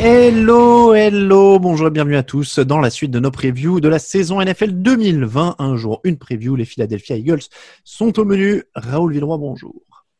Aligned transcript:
Hello, 0.00 0.94
hello, 0.94 1.58
bonjour 1.58 1.88
et 1.88 1.90
bienvenue 1.90 2.16
à 2.16 2.22
tous 2.22 2.58
dans 2.60 2.78
la 2.80 2.88
suite 2.88 3.10
de 3.10 3.18
nos 3.20 3.30
previews 3.30 3.80
de 3.80 3.88
la 3.88 3.98
saison 3.98 4.40
NFL 4.40 4.72
2020. 4.72 5.56
Un 5.58 5.76
jour, 5.76 6.00
une 6.04 6.16
preview. 6.16 6.56
Les 6.56 6.64
Philadelphia 6.64 7.16
Eagles 7.16 7.42
sont 7.84 8.18
au 8.18 8.24
menu. 8.24 8.62
Raoul 8.74 9.12
Villeroy, 9.12 9.36
bonjour. 9.36 9.74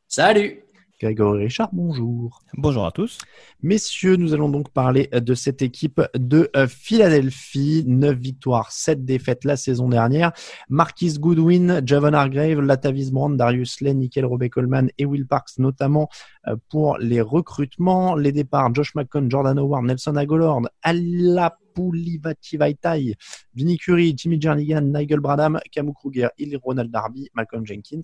Salut 0.07 0.66
Grégory 0.99 1.45
Richard, 1.45 1.69
bonjour. 1.75 2.41
Bonjour 2.55 2.87
à 2.87 2.91
tous. 2.91 3.19
Messieurs, 3.63 4.17
nous 4.17 4.33
allons 4.33 4.49
donc 4.49 4.71
parler 4.71 5.09
de 5.13 5.35
cette 5.35 5.61
équipe 5.61 6.01
de 6.15 6.49
euh, 6.57 6.67
Philadelphie. 6.67 7.85
9 7.87 8.17
victoires, 8.17 8.73
7 8.73 9.05
défaites 9.05 9.45
la 9.45 9.57
saison 9.57 9.91
dernière. 9.91 10.33
Marquis 10.71 11.19
Goodwin, 11.19 11.83
Javon 11.85 12.15
Hargrave, 12.15 12.61
Latavis 12.61 13.11
Brown, 13.11 13.37
Darius 13.37 13.83
Lane, 13.83 13.99
Nickel 13.99 14.25
Robey 14.25 14.49
Coleman 14.49 14.89
et 14.97 15.05
Will 15.05 15.27
Parks 15.27 15.59
notamment 15.59 16.09
euh, 16.49 16.57
pour 16.71 16.97
les 16.97 17.21
recrutements. 17.21 18.17
Les 18.17 18.33
départs, 18.33 18.75
Josh 18.75 18.95
McCon, 18.95 19.29
Jordan 19.29 19.59
Howard, 19.59 19.85
Nelson 19.85 20.17
Agolord, 20.17 20.63
Ala 20.83 21.59
Pulivati 21.77 22.57
Vaitai, 22.57 23.15
Vinny 23.55 23.77
Curry, 23.77 24.15
Jimmy 24.17 24.41
Jernigan, 24.41 24.81
Nigel 24.81 25.21
Bradham, 25.21 25.61
Camus 25.71 25.93
Kruger, 25.93 26.29
Il 26.39 26.57
Ronald 26.57 26.91
Darby, 26.91 27.29
Malcolm 27.35 27.67
Jenkins. 27.67 28.01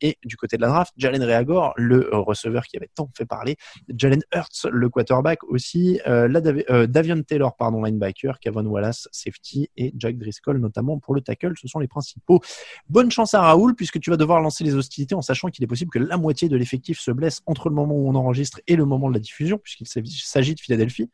Et 0.00 0.16
du 0.24 0.36
côté 0.36 0.56
de 0.56 0.62
la 0.62 0.68
draft, 0.68 0.94
Jalen 0.96 1.22
Reagor, 1.22 1.74
le 1.76 2.08
receveur 2.12 2.64
qui 2.64 2.76
avait 2.76 2.90
tant 2.94 3.10
fait 3.16 3.26
parler, 3.26 3.56
Jalen 3.94 4.22
Hurts, 4.34 4.66
le 4.70 4.88
quarterback 4.88 5.44
aussi, 5.44 6.00
euh, 6.06 6.28
la 6.28 6.40
euh, 6.70 6.86
Davion 6.86 7.22
Taylor, 7.22 7.54
pardon, 7.56 7.82
linebacker, 7.82 8.40
Kevin 8.40 8.66
Wallace, 8.66 9.08
safety 9.12 9.68
et 9.76 9.92
Jack 9.96 10.16
Driscoll 10.16 10.58
notamment 10.58 10.98
pour 10.98 11.14
le 11.14 11.20
tackle. 11.20 11.52
Ce 11.60 11.68
sont 11.68 11.78
les 11.78 11.88
principaux. 11.88 12.40
Bonne 12.88 13.10
chance 13.10 13.34
à 13.34 13.42
Raoul 13.42 13.74
puisque 13.74 14.00
tu 14.00 14.10
vas 14.10 14.16
devoir 14.16 14.40
lancer 14.40 14.64
les 14.64 14.74
hostilités 14.74 15.14
en 15.14 15.22
sachant 15.22 15.48
qu'il 15.48 15.62
est 15.64 15.66
possible 15.66 15.90
que 15.90 15.98
la 15.98 16.16
moitié 16.16 16.48
de 16.48 16.56
l'effectif 16.56 16.98
se 16.98 17.10
blesse 17.10 17.42
entre 17.46 17.68
le 17.68 17.74
moment 17.74 17.94
où 17.94 18.08
on 18.08 18.14
enregistre 18.14 18.60
et 18.66 18.76
le 18.76 18.84
moment 18.84 19.08
de 19.08 19.14
la 19.14 19.20
diffusion 19.20 19.58
puisqu'il 19.58 19.86
s'agit 19.86 20.54
de 20.54 20.60
Philadelphie. 20.60 21.10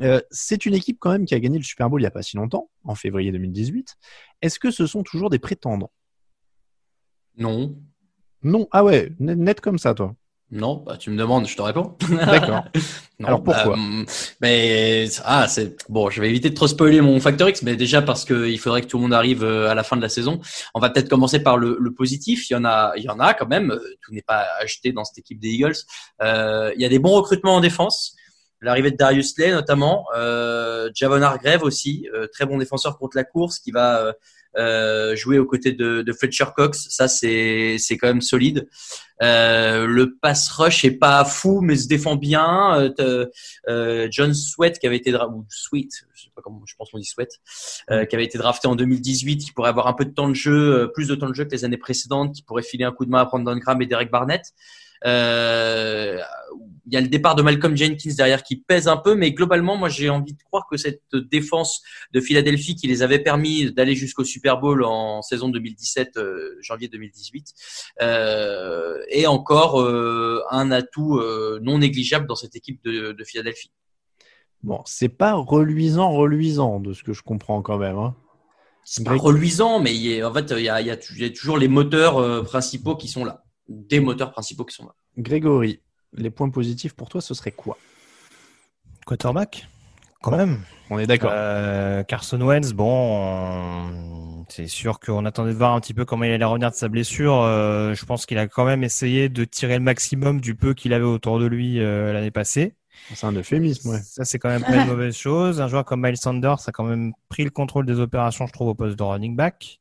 Euh, 0.00 0.20
c'est 0.30 0.64
une 0.64 0.74
équipe 0.74 0.96
quand 0.98 1.10
même 1.10 1.26
qui 1.26 1.34
a 1.34 1.40
gagné 1.42 1.58
le 1.58 1.64
Super 1.64 1.90
Bowl 1.90 2.00
il 2.00 2.04
n'y 2.04 2.08
a 2.08 2.10
pas 2.10 2.22
si 2.22 2.36
longtemps, 2.36 2.70
en 2.84 2.94
février 2.94 3.32
2018. 3.32 3.96
Est-ce 4.40 4.58
que 4.58 4.70
ce 4.70 4.86
sont 4.86 5.02
toujours 5.02 5.28
des 5.28 5.38
prétendants? 5.38 5.92
Non. 7.36 7.76
Non. 8.42 8.66
Ah 8.70 8.84
ouais, 8.84 9.12
net, 9.18 9.60
comme 9.60 9.78
ça, 9.78 9.94
toi. 9.94 10.14
Non, 10.50 10.82
bah, 10.84 10.98
tu 10.98 11.08
me 11.08 11.16
demandes, 11.16 11.46
je 11.46 11.56
te 11.56 11.62
réponds. 11.62 11.96
D'accord. 12.10 12.64
Alors 13.24 13.42
pourquoi? 13.42 13.78
euh, 13.78 14.04
Mais 14.42 15.06
ah, 15.24 15.48
c'est 15.48 15.76
bon. 15.88 16.10
Je 16.10 16.20
vais 16.20 16.28
éviter 16.28 16.50
de 16.50 16.54
trop 16.54 16.66
spoiler 16.66 17.00
mon 17.00 17.20
facteur 17.20 17.48
X, 17.48 17.62
mais 17.62 17.74
déjà 17.74 18.02
parce 18.02 18.26
qu'il 18.26 18.58
faudrait 18.58 18.82
que 18.82 18.86
tout 18.86 18.98
le 18.98 19.02
monde 19.04 19.14
arrive 19.14 19.44
euh, 19.44 19.70
à 19.70 19.74
la 19.74 19.82
fin 19.82 19.96
de 19.96 20.02
la 20.02 20.10
saison. 20.10 20.40
On 20.74 20.80
va 20.80 20.90
peut-être 20.90 21.08
commencer 21.08 21.42
par 21.42 21.56
le, 21.56 21.78
le, 21.80 21.94
positif. 21.94 22.50
Il 22.50 22.52
y 22.52 22.56
en 22.56 22.64
a, 22.66 22.92
il 22.96 23.04
y 23.04 23.08
en 23.08 23.18
a 23.18 23.32
quand 23.32 23.46
même. 23.46 23.78
Tout 24.02 24.12
n'est 24.12 24.22
pas 24.22 24.44
acheté 24.60 24.92
dans 24.92 25.04
cette 25.04 25.18
équipe 25.18 25.38
des 25.38 25.50
Eagles. 25.50 25.76
Euh, 26.20 26.72
il 26.74 26.82
y 26.82 26.84
a 26.84 26.88
des 26.90 26.98
bons 26.98 27.14
recrutements 27.14 27.56
en 27.56 27.60
défense 27.60 28.14
l'arrivée 28.62 28.90
de 28.90 28.96
Darius 28.96 29.36
Lay 29.38 29.52
notamment, 29.52 30.06
euh, 30.16 30.90
Javon 30.94 31.22
Hargrave 31.22 31.62
aussi, 31.62 32.08
euh, 32.14 32.26
très 32.32 32.46
bon 32.46 32.58
défenseur 32.58 32.98
contre 32.98 33.16
la 33.16 33.24
course 33.24 33.58
qui 33.58 33.70
va 33.70 34.00
euh, 34.00 34.12
euh 34.56 35.16
jouer 35.16 35.38
aux 35.38 35.46
côtés 35.46 35.72
de, 35.72 36.02
de 36.02 36.12
Fletcher 36.12 36.46
Cox. 36.54 36.86
Ça 36.90 37.08
c'est 37.08 37.76
c'est 37.78 37.96
quand 37.96 38.06
même 38.06 38.20
solide. 38.20 38.68
Euh, 39.22 39.86
le 39.86 40.16
pass 40.16 40.50
rush 40.50 40.84
est 40.84 40.98
pas 40.98 41.24
fou 41.24 41.60
mais 41.60 41.76
se 41.76 41.88
défend 41.88 42.16
bien. 42.16 42.92
Euh, 43.68 44.08
John 44.10 44.34
Sweat 44.34 44.78
qui 44.78 44.86
avait 44.86 44.96
été 44.96 45.14
ou 45.14 45.44
Sweet, 45.48 45.90
je 46.14 46.22
sais 46.22 46.30
pas 46.34 46.42
comment, 46.42 46.62
je 46.66 46.74
pense 46.76 46.90
qu'on 46.90 46.98
dit 46.98 47.04
Sweat, 47.04 47.40
qui 47.88 48.14
avait 48.14 48.24
été 48.24 48.38
drafté 48.38 48.68
en 48.68 48.76
2018, 48.76 49.38
qui 49.38 49.52
pourrait 49.52 49.70
avoir 49.70 49.86
un 49.86 49.92
peu 49.92 50.04
de 50.04 50.12
temps 50.12 50.28
de 50.28 50.34
jeu, 50.34 50.90
plus 50.94 51.08
de 51.08 51.14
temps 51.14 51.28
de 51.28 51.34
jeu 51.34 51.44
que 51.44 51.50
les 51.50 51.64
années 51.64 51.78
précédentes, 51.78 52.34
qui 52.34 52.42
pourrait 52.42 52.62
filer 52.62 52.84
un 52.84 52.92
coup 52.92 53.04
de 53.04 53.10
main 53.10 53.20
à 53.20 53.24
Brandon 53.24 53.56
Graham 53.56 53.80
et 53.82 53.86
Derek 53.86 54.10
Barnett. 54.10 54.52
Euh, 55.04 56.18
il 56.86 56.94
y 56.94 56.96
a 56.96 57.00
le 57.00 57.08
départ 57.08 57.34
de 57.34 57.42
Malcolm 57.42 57.76
Jenkins 57.76 58.14
derrière 58.16 58.42
qui 58.42 58.56
pèse 58.56 58.88
un 58.88 58.96
peu, 58.96 59.14
mais 59.14 59.32
globalement, 59.32 59.76
moi 59.76 59.88
j'ai 59.88 60.10
envie 60.10 60.34
de 60.34 60.42
croire 60.42 60.66
que 60.68 60.76
cette 60.76 61.02
défense 61.14 61.82
de 62.12 62.20
Philadelphie 62.20 62.74
qui 62.74 62.86
les 62.86 63.02
avait 63.02 63.20
permis 63.20 63.72
d'aller 63.72 63.94
jusqu'au 63.94 64.24
Super 64.24 64.58
Bowl 64.58 64.84
en 64.84 65.22
saison 65.22 65.48
2017, 65.48 66.16
euh, 66.16 66.56
janvier 66.60 66.88
2018, 66.88 67.54
euh, 68.02 68.98
est 69.08 69.26
encore 69.26 69.80
euh, 69.80 70.42
un 70.50 70.70
atout 70.70 71.20
non 71.60 71.78
négligeable 71.78 72.26
dans 72.26 72.36
cette 72.36 72.56
équipe 72.56 72.82
de, 72.84 73.12
de 73.12 73.24
Philadelphie. 73.24 73.70
Bon, 74.62 74.80
c'est 74.84 75.08
pas 75.08 75.34
reluisant, 75.34 76.10
reluisant 76.12 76.80
de 76.80 76.92
ce 76.92 77.02
que 77.02 77.12
je 77.12 77.22
comprends 77.22 77.62
quand 77.62 77.78
même. 77.78 77.98
Hein. 77.98 78.14
C'est 78.84 79.04
pas 79.04 79.14
reluisant, 79.14 79.80
mais 79.80 79.94
il 79.94 80.24
en 80.24 80.32
fait, 80.32 80.52
il 80.56 80.62
y 80.62 80.68
a, 80.68 80.80
il 80.80 80.86
y 80.86 80.90
a 81.24 81.30
toujours 81.30 81.58
les 81.58 81.68
moteurs 81.68 82.44
principaux 82.44 82.96
qui 82.96 83.06
sont 83.08 83.24
là 83.24 83.44
des 83.68 84.00
moteurs 84.00 84.32
principaux 84.32 84.64
qui 84.64 84.74
sont 84.74 84.84
là. 84.84 84.94
Grégory, 85.18 85.80
les 86.14 86.30
points 86.30 86.50
positifs 86.50 86.94
pour 86.94 87.08
toi, 87.08 87.20
ce 87.20 87.34
serait 87.34 87.52
quoi? 87.52 87.78
Quarterback 89.06 89.68
quand 90.22 90.36
même. 90.36 90.60
On 90.88 90.98
est 90.98 91.06
d'accord. 91.06 91.30
Euh, 91.34 92.02
Carson 92.04 92.40
Wentz, 92.40 92.72
bon, 92.72 94.44
c'est 94.48 94.68
sûr 94.68 95.00
qu'on 95.00 95.26
attendait 95.26 95.52
de 95.52 95.56
voir 95.56 95.74
un 95.74 95.80
petit 95.80 95.94
peu 95.94 96.04
comment 96.04 96.24
il 96.24 96.32
allait 96.32 96.44
revenir 96.44 96.70
de 96.70 96.76
sa 96.76 96.88
blessure. 96.88 97.42
Euh, 97.42 97.94
je 97.94 98.04
pense 98.06 98.24
qu'il 98.24 98.38
a 98.38 98.46
quand 98.46 98.64
même 98.64 98.84
essayé 98.84 99.28
de 99.28 99.44
tirer 99.44 99.74
le 99.74 99.84
maximum 99.84 100.40
du 100.40 100.54
peu 100.54 100.72
qu'il 100.72 100.94
avait 100.94 101.04
autour 101.04 101.38
de 101.38 101.46
lui 101.46 101.80
euh, 101.80 102.12
l'année 102.12 102.30
passée. 102.30 102.74
C'est 103.14 103.26
un 103.26 103.32
euphémisme, 103.32 103.90
ouais. 103.90 104.00
Ça, 104.02 104.24
c'est 104.24 104.38
quand 104.38 104.48
même 104.48 104.62
pas 104.62 104.76
une 104.76 104.86
mauvaise 104.86 105.16
chose. 105.16 105.60
Un 105.60 105.68
joueur 105.68 105.84
comme 105.84 106.02
Miles 106.02 106.16
Sanders 106.16 106.68
a 106.68 106.72
quand 106.72 106.84
même 106.84 107.12
pris 107.28 107.44
le 107.44 107.50
contrôle 107.50 107.84
des 107.84 107.98
opérations, 107.98 108.46
je 108.46 108.52
trouve, 108.52 108.68
au 108.68 108.74
poste 108.74 108.98
de 108.98 109.02
running 109.02 109.34
back. 109.34 109.80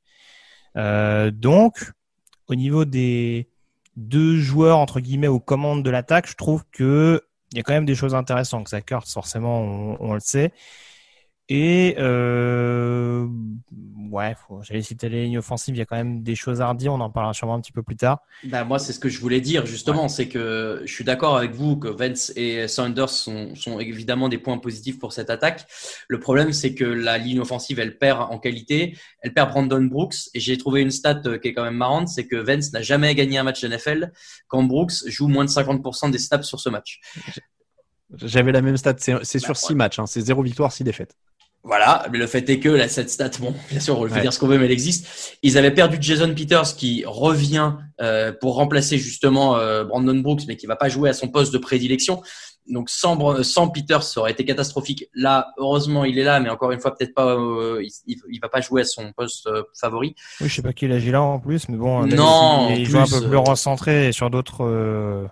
donc, 0.75 1.91
au 2.47 2.56
niveau 2.56 2.86
des, 2.86 3.50
deux 3.97 4.38
joueurs 4.38 4.78
entre 4.78 5.00
guillemets 5.00 5.28
aux 5.28 5.40
commandes 5.40 5.84
de 5.84 5.90
l'attaque, 5.90 6.28
je 6.28 6.35
trouve 6.35 6.63
que 6.72 7.22
il 7.52 7.57
y 7.57 7.59
a 7.59 7.63
quand 7.63 7.74
même 7.74 7.85
des 7.85 7.96
choses 7.96 8.16
intéressantes. 8.16 8.69
Zach 8.69 8.91
Ertz, 8.91 9.12
forcément, 9.12 9.59
on, 9.59 9.97
on, 10.00 10.13
le 10.13 10.19
sait. 10.22 10.53
Et 11.50 11.96
euh, 11.97 13.28
ouais, 14.12 14.35
j'allais 14.62 14.81
citer 14.81 15.09
les 15.09 15.24
lignes 15.24 15.38
offensives, 15.38 15.75
il 15.75 15.79
y 15.79 15.81
a 15.81 15.85
quand 15.85 15.96
même 15.96 16.22
des 16.22 16.35
choses 16.35 16.62
à 16.62 16.68
redire, 16.68 16.94
on 16.94 17.00
en 17.00 17.09
parlera 17.09 17.34
sûrement 17.34 17.56
un 17.56 17.62
petit 17.62 17.72
peu 17.72 17.84
plus 17.84 17.96
tard. 17.96 18.19
Bah, 18.44 18.63
moi, 18.63 18.78
c'est 18.79 18.94
ce 18.94 19.00
que 19.00 19.09
je 19.09 19.19
voulais 19.19 19.41
dire 19.41 19.66
justement, 19.66 20.07
c'est 20.07 20.28
que 20.28 20.81
je 20.85 20.94
suis 20.94 21.03
d'accord 21.03 21.38
avec 21.38 21.52
vous 21.52 21.78
que 21.78 21.88
Vance 21.88 22.31
et 22.35 22.68
Sanders 22.68 23.09
sont, 23.09 23.56
sont, 23.56 23.79
évidemment 23.79 24.29
des 24.29 24.38
points 24.38 24.57
positifs 24.57 25.00
pour 25.00 25.13
cette 25.13 25.29
attaque. 25.29 25.66
Le 26.07 26.19
problème, 26.19 26.53
c'est 26.53 26.75
que 26.75 26.85
la 26.85 27.18
ligne 27.18 27.40
offensive, 27.40 27.79
elle 27.79 27.97
perd 27.97 28.22
en 28.31 28.38
qualité, 28.38 28.97
elle 29.22 29.34
perd 29.34 29.50
Brandon 29.50 29.84
Brooks, 29.84 30.29
et 30.34 30.40
j'ai 30.40 30.58
trouvé 30.58 30.81
une 30.81 30.91
stat 30.91 31.22
qui 31.41 31.50
est 31.50 31.53
quand 31.53 31.63
même 31.63 31.75
marrante, 31.75 32.09
c'est 32.09 32.28
que 32.28 32.35
Vance 32.35 32.72
n'a 32.73 32.81
jamais 32.81 33.13
gagné 33.16 33.38
un 33.38 33.44
match 33.44 33.63
NFL 33.63 34.12
quand 34.47 34.63
Brooks 34.63 35.08
joue 35.08 35.28
moins 35.28 35.46
de 35.46 35.50
50% 35.50 36.12
des 36.12 36.18
snaps 36.18 36.47
sur 36.47 36.59
ce 36.59 36.69
match. 36.69 37.00
J'avais 38.18 38.52
la 38.52 38.62
même 38.62 38.78
stat, 38.78 38.96
c'est 38.97 39.40
sur 39.40 39.56
6 39.56 39.75
matchs, 39.75 40.00
hein. 40.00 40.06
c'est 40.06 40.22
0 40.22 40.44
victoire, 40.44 40.72
6 40.72 40.84
défaites. 40.84 41.16
Voilà, 41.63 42.07
mais 42.11 42.17
le 42.17 42.25
fait 42.25 42.49
est 42.49 42.59
que 42.59 42.69
là, 42.69 42.88
cette 42.88 43.09
stat, 43.09 43.31
bon, 43.39 43.53
bien 43.69 43.79
sûr, 43.79 43.99
on 43.99 44.07
peut 44.07 44.19
dire 44.19 44.33
ce 44.33 44.39
qu'on 44.39 44.47
veut, 44.47 44.57
mais 44.57 44.66
elle 44.66 44.72
existe. 44.72 45.38
Ils 45.44 45.57
avaient 45.57 45.73
perdu 45.73 45.97
Jason 45.99 46.33
Peters 46.33 46.75
qui 46.75 47.03
revient 47.05 47.73
euh, 48.01 48.31
pour 48.31 48.55
remplacer 48.55 48.97
justement 48.97 49.57
euh, 49.57 49.83
Brandon 49.83 50.16
Brooks, 50.16 50.41
mais 50.47 50.55
qui 50.55 50.66
va 50.66 50.75
pas 50.75 50.89
jouer 50.89 51.09
à 51.09 51.13
son 51.13 51.27
poste 51.27 51.53
de 51.53 51.59
prédilection. 51.59 52.23
Donc 52.67 52.89
sans, 52.89 53.44
sans 53.44 53.69
Peters, 53.69 54.03
ça 54.03 54.22
aurait 54.22 54.31
été 54.31 54.45
catastrophique. 54.45 55.05
Là, 55.13 55.51
heureusement, 55.57 56.03
il 56.03 56.17
est 56.17 56.23
là, 56.23 56.39
mais 56.39 56.49
encore 56.49 56.72
une 56.72 56.79
fois, 56.79 56.95
peut-être 56.95 57.13
pas. 57.13 57.35
Euh, 57.35 57.83
il, 58.07 58.17
il, 58.29 58.39
va 58.39 58.49
pas 58.49 58.61
jouer 58.61 58.81
à 58.81 58.85
son 58.85 59.11
poste 59.13 59.47
euh, 59.47 59.63
favori. 59.79 60.16
Oui, 60.39 60.47
je 60.47 60.55
sais 60.55 60.61
pas 60.61 60.73
qui 60.73 60.85
est 60.85 61.11
là 61.11 61.22
en 61.22 61.39
plus, 61.39 61.69
mais 61.69 61.78
bon, 61.78 62.05
non, 62.05 62.69
il, 62.69 62.81
il 62.81 62.85
joue 62.85 62.99
un 62.99 63.07
peu 63.07 63.28
plus 63.28 63.38
recentré 63.38 64.11
sur 64.11 64.29
d'autres 64.29 65.29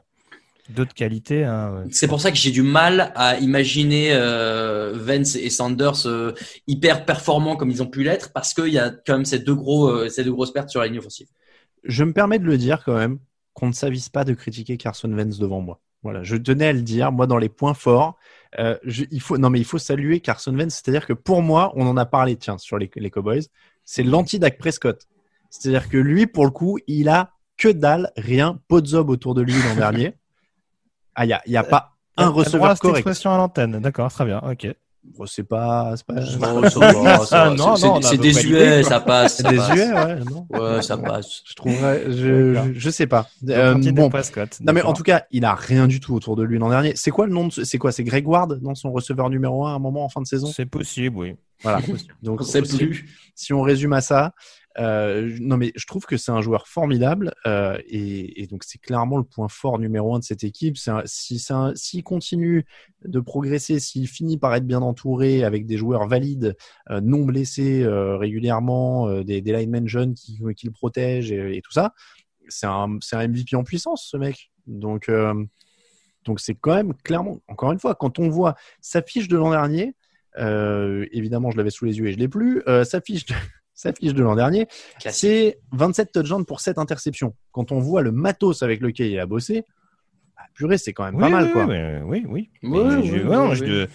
d'autres 0.69 0.94
qualités. 0.94 1.44
Hein, 1.44 1.85
C'est 1.91 2.07
pour 2.07 2.22
ça 2.22 2.31
que 2.31 2.38
j'ai 2.38 2.52
du 2.52 2.62
mal 2.62 3.12
à 3.16 3.38
imaginer 3.40 4.09
euh, 4.12 4.94
Vance 4.96 5.35
et 5.35 5.50
Sanders 5.50 6.06
euh, 6.06 6.34
hyper 6.68 7.06
performants 7.06 7.56
comme 7.56 7.72
ils 7.72 7.81
ont 7.81 7.88
pu 7.88 8.03
l'être 8.03 8.31
parce 8.34 8.53
qu'il 8.53 8.69
y 8.69 8.79
a 8.79 8.90
quand 8.90 9.13
même 9.13 9.25
ces 9.25 9.40
deux, 9.40 9.56
gros, 9.56 9.90
euh, 9.90 10.09
ces 10.09 10.23
deux 10.23 10.32
grosses 10.32 10.52
pertes 10.52 10.70
sur 10.70 10.82
la 10.82 10.88
ligne 10.88 10.99
offensive. 10.99 11.28
Je 11.84 12.03
me 12.03 12.14
permets 12.14 12.40
de 12.40 12.46
le 12.46 12.58
dire 12.58 12.84
quand 12.84 12.96
même 12.96 13.20
qu'on 13.53 13.67
ne 13.67 13.73
s'avise 13.73 14.09
pas 14.09 14.23
de 14.23 14.34
critiquer 14.34 14.78
Carson 14.78 15.09
Vance 15.09 15.40
devant 15.40 15.61
moi. 15.61 15.79
Voilà, 16.02 16.23
je 16.23 16.38
tenais 16.38 16.67
à 16.67 16.73
le 16.73 16.82
dire. 16.82 17.11
Moi, 17.11 17.28
dans 17.28 17.38
les 17.38 17.49
points 17.49 17.73
forts, 17.73 18.17
euh, 18.58 18.78
je, 18.84 19.03
il 19.11 19.22
faut 19.22 19.38
non 19.38 19.49
mais 19.49 19.59
il 19.59 19.66
faut 19.66 19.78
saluer 19.78 20.22
Carson 20.22 20.53
Vance. 20.53 20.76
C'est-à-dire 20.76 21.05
que 21.05 21.14
pour 21.14 21.41
moi, 21.41 21.73
on 21.76 21.85
en 21.88 21.97
a 21.97 22.05
parlé, 22.05 22.38
tiens, 22.38 22.58
sur 22.58 22.78
les, 22.78 22.90
les 22.96 23.09
Cowboys, 23.09 23.44
c'est 23.84 24.03
l'anti-Dak 24.03 24.58
Prescott. 24.58 25.08
C'est-à-dire 25.49 25.90
que 25.90 25.97
lui, 25.97 26.28
pour 26.28 26.46
le 26.46 26.52
coup, 26.52 26.79
il 26.88 27.09
a 27.09 27.34
que 27.58 27.67
dalle, 27.67 28.11
rien, 28.16 28.59
pot 28.67 28.82
de 28.82 28.88
zob 28.88 29.09
autour 29.09 29.35
de 29.35 29.41
lui 29.41 29.53
l'an 29.53 29.76
dernier. 29.76 30.14
Ah, 31.20 31.26
il 31.26 31.38
n'y 31.52 31.58
a, 31.58 31.60
a, 31.60 31.64
pas 31.64 31.98
un 32.16 32.28
euh, 32.28 32.30
receveur 32.30 32.80
correct. 32.80 33.00
expression 33.00 33.34
à 33.34 33.38
l'antenne, 33.38 33.82
d'accord, 33.82 34.10
très 34.10 34.24
bien, 34.24 34.40
ok. 34.40 34.74
Bon, 35.04 35.26
c'est 35.26 35.44
pas, 35.44 35.94
c'est 35.98 36.06
pas. 36.06 36.14
non, 37.56 37.76
non, 37.78 38.02
c'est 38.02 38.18
désuet, 38.18 38.84
ça 38.84 39.02
passe. 39.02 39.36
C'est 39.38 39.48
désuet, 39.50 39.92
ouais, 39.92 40.20
non. 40.20 40.48
Ouais, 40.50 40.82
ça 40.82 40.98
passe. 40.98 41.42
Je 41.46 41.56
trouverais, 41.56 42.06
je, 42.10 42.72
je, 42.74 42.90
sais 42.90 43.06
pas. 43.06 43.28
Euh, 43.50 43.74
bon, 43.74 44.10
non, 44.62 44.74
mais 44.74 44.82
en 44.82 44.94
tout 44.94 45.04
cas, 45.04 45.26
il 45.32 45.44
a 45.44 45.56
rien 45.56 45.88
du 45.88 46.00
tout 46.00 46.16
autour 46.16 46.38
de 46.38 46.44
lui 46.44 46.58
l'an 46.58 46.70
dernier. 46.70 46.94
C'est 46.96 47.12
quoi 47.12 47.26
le 47.26 47.34
nom 47.34 47.48
de, 47.48 47.52
c'est 47.52 47.78
quoi, 47.78 47.92
c'est 47.92 48.06
Greg 48.06 48.26
Ward 48.26 48.62
dans 48.62 48.76
son 48.76 48.94
receveur 48.94 49.30
numéro 49.30 49.66
1 49.66 49.74
à 49.74 49.76
un 49.76 49.80
moment 49.80 50.06
en 50.06 50.10
fin 50.10 50.22
de 50.22 50.28
saison? 50.28 50.48
C'est 50.48 50.66
possible, 50.66 51.18
oui. 51.18 51.36
Voilà. 51.64 51.82
Donc, 52.24 52.40
on 52.40 52.46
sait 52.46 52.62
plus. 52.62 53.10
Si 53.36 53.52
on 53.52 53.62
résume 53.62 53.92
à 53.92 54.00
ça, 54.00 54.34
Euh, 54.79 55.35
non, 55.41 55.58
mais 55.58 55.73
je 55.76 55.85
trouve 55.85 56.05
que 56.05 56.16
c'est 56.16 56.31
un 56.31 56.41
joueur 56.41 56.67
formidable 56.67 57.34
euh, 57.46 57.78
et, 57.87 58.47
donc 58.49 58.64
c'est 58.64 58.79
clairement 58.79 59.17
le 59.17 59.23
point 59.23 59.49
fort 59.49 59.78
numéro 59.78 60.16
un 60.16 60.20
de 60.20 60.23
cette 60.23 60.43
équipe. 60.43 60.78
Si 61.05 61.46
s'il 61.76 62.03
continue 62.03 62.66
de 63.03 63.20
progresser, 63.20 63.79
s'il 63.79 64.08
finit 64.08 64.37
par 64.37 64.55
être 64.55 64.66
bien 64.66 64.81
entouré 64.81 65.43
avec 65.43 65.66
des 65.66 65.78
joueurs 65.78 66.08
valides, 66.08 66.55
euh, 66.90 67.02
non 67.02 67.26
blessés 67.26 67.85
régulièrement, 67.85 69.22
des, 69.23 69.41
des 69.41 69.52
linemen 69.52 69.87
jeunes 69.87 70.14
qui, 70.14 70.40
le 70.41 70.72
protègent 70.72 71.32
et, 71.32 71.61
tout 71.64 71.72
ça, 71.72 71.93
c'est 72.47 72.67
un, 72.67 72.99
un 73.11 73.28
MVP 73.28 73.55
en 73.55 73.64
puissance, 73.64 74.08
ce 74.09 74.17
mec. 74.17 74.52
Donc, 74.66 75.11
donc 76.25 76.40
c'est 76.40 76.55
quand 76.55 76.75
même 76.75 76.93
clairement, 77.03 77.40
encore 77.47 77.72
une 77.72 77.79
fois, 77.79 77.96
quand 77.96 78.20
on 78.20 78.29
voit 78.29 78.55
sa 78.82 79.02
fiche 79.02 79.28
de 79.28 79.37
l'an 79.37 79.52
dernier, 79.52 79.96
évidemment, 80.37 81.52
je 81.52 81.58
l'avais 81.58 81.70
sous 81.70 81.85
les 81.85 81.97
yeux 81.97 82.08
et 82.08 82.14
je 82.14 82.17
l'ai 82.17 82.29
plus. 82.29 82.64
sa 82.85 83.02
fiche 83.02 83.25
de 83.25 83.35
sa 83.79 83.93
fiche 83.93 84.14
de 84.14 84.22
l'an 84.22 84.35
dernier, 84.35 84.67
c'est 84.99 85.58
27 85.72 86.11
touchdowns 86.11 86.46
pour 86.46 86.59
7 86.59 86.78
interceptions. 86.78 87.34
Quand 87.53 87.72
on 87.72 87.79
voit 87.79 88.02
le 88.02 88.11
matos 88.11 88.61
avec 88.61 88.81
lequel 88.81 89.08
il 89.08 89.17
a 89.20 89.26
bossé, 89.26 89.64
bah, 90.35 90.43
purée, 90.53 90.78
c'est 90.78 90.91
quand 90.91 91.05
même 91.05 91.16
oui, 91.16 91.22
pas 91.22 91.28
oui, 91.28 91.34
mal. 91.34 91.52
Quoi. 91.53 91.66
Oui, 92.05 92.26
oui. 92.28 92.49
oui. 92.64 93.08
je, 93.08 93.23
non, 93.23 93.53
je, 93.53 93.87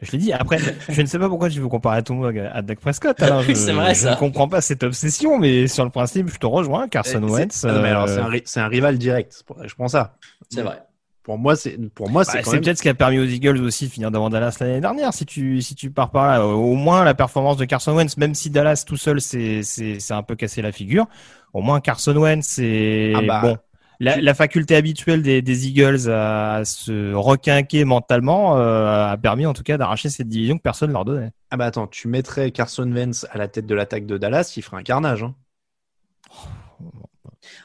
je 0.00 0.12
l'ai 0.12 0.18
dit. 0.18 0.32
Après, 0.32 0.58
je 0.88 1.00
ne 1.00 1.06
sais 1.06 1.20
pas 1.20 1.28
pourquoi 1.28 1.50
tu 1.50 1.60
veux 1.60 1.68
comparer 1.68 2.02
tout 2.02 2.14
le 2.14 2.18
monde 2.18 2.50
à 2.52 2.62
Dak 2.62 2.80
Prescott. 2.80 3.22
Alors, 3.22 3.42
je, 3.42 3.52
vrai, 3.70 3.94
je 3.94 4.08
ne 4.08 4.16
comprends 4.16 4.48
pas 4.48 4.60
cette 4.60 4.82
obsession, 4.82 5.38
mais 5.38 5.68
sur 5.68 5.84
le 5.84 5.90
principe, 5.90 6.28
je 6.30 6.38
te 6.38 6.46
rejoins. 6.46 6.88
Carson 6.88 7.22
Wentz. 7.22 7.62
Non, 7.64 7.80
mais 7.80 7.90
alors, 7.90 8.08
c'est 8.08 8.58
un, 8.58 8.64
un, 8.64 8.68
rival 8.68 8.98
direct. 8.98 9.44
Je 9.62 9.74
prends 9.76 9.86
ça. 9.86 10.16
C'est 10.50 10.62
vrai 10.62 10.82
pour 11.28 11.36
moi, 11.36 11.56
c'est 11.56 11.76
pour 11.90 12.08
moi, 12.08 12.24
c'est 12.24 12.42
bah, 12.42 12.52
même... 12.52 12.62
peut-être 12.62 12.78
ce 12.78 12.82
qui 12.82 12.88
a 12.88 12.94
permis 12.94 13.18
aux 13.18 13.26
Eagles 13.26 13.62
aussi 13.62 13.86
de 13.86 13.92
finir 13.92 14.10
devant 14.10 14.30
Dallas 14.30 14.56
l'année 14.60 14.80
dernière. 14.80 15.12
Si 15.12 15.26
tu 15.26 15.60
si 15.60 15.74
tu 15.74 15.90
pars 15.90 16.10
par 16.10 16.26
là, 16.26 16.46
au 16.46 16.72
moins 16.72 17.04
la 17.04 17.12
performance 17.12 17.58
de 17.58 17.66
Carson 17.66 17.94
Wentz, 17.94 18.16
même 18.16 18.34
si 18.34 18.48
Dallas 18.48 18.84
tout 18.86 18.96
seul 18.96 19.20
c'est 19.20 19.62
c'est 19.62 20.00
c'est 20.00 20.14
un 20.14 20.22
peu 20.22 20.36
cassé 20.36 20.62
la 20.62 20.72
figure, 20.72 21.06
au 21.52 21.60
moins 21.60 21.82
Carson 21.82 22.16
Wentz 22.16 22.46
c'est 22.46 23.12
ah 23.14 23.20
bah, 23.20 23.40
bon. 23.42 23.58
La, 24.00 24.32
faculté 24.32 24.74
habituelle 24.74 25.20
des, 25.20 25.42
des 25.42 25.68
Eagles 25.68 26.08
à, 26.08 26.62
se 26.64 27.12
requinquer 27.12 27.84
mentalement 27.84 28.56
euh, 28.56 29.10
a 29.10 29.18
permis 29.18 29.44
en 29.44 29.52
tout 29.52 29.64
cas 29.64 29.76
d'arracher 29.76 30.08
cette 30.08 30.28
division 30.28 30.56
que 30.56 30.62
personne 30.62 30.92
leur 30.92 31.04
donnait. 31.04 31.32
Ah 31.50 31.58
bah 31.58 31.66
attends, 31.66 31.88
tu 31.88 32.08
mettrais 32.08 32.52
Carson 32.52 32.90
Wentz 32.90 33.26
à 33.30 33.36
la 33.36 33.48
tête 33.48 33.66
de 33.66 33.74
l'attaque 33.74 34.06
de 34.06 34.16
Dallas, 34.16 34.54
il 34.56 34.62
ferait 34.62 34.78
un 34.78 34.82
carnage. 34.82 35.24
Hein. 35.24 35.34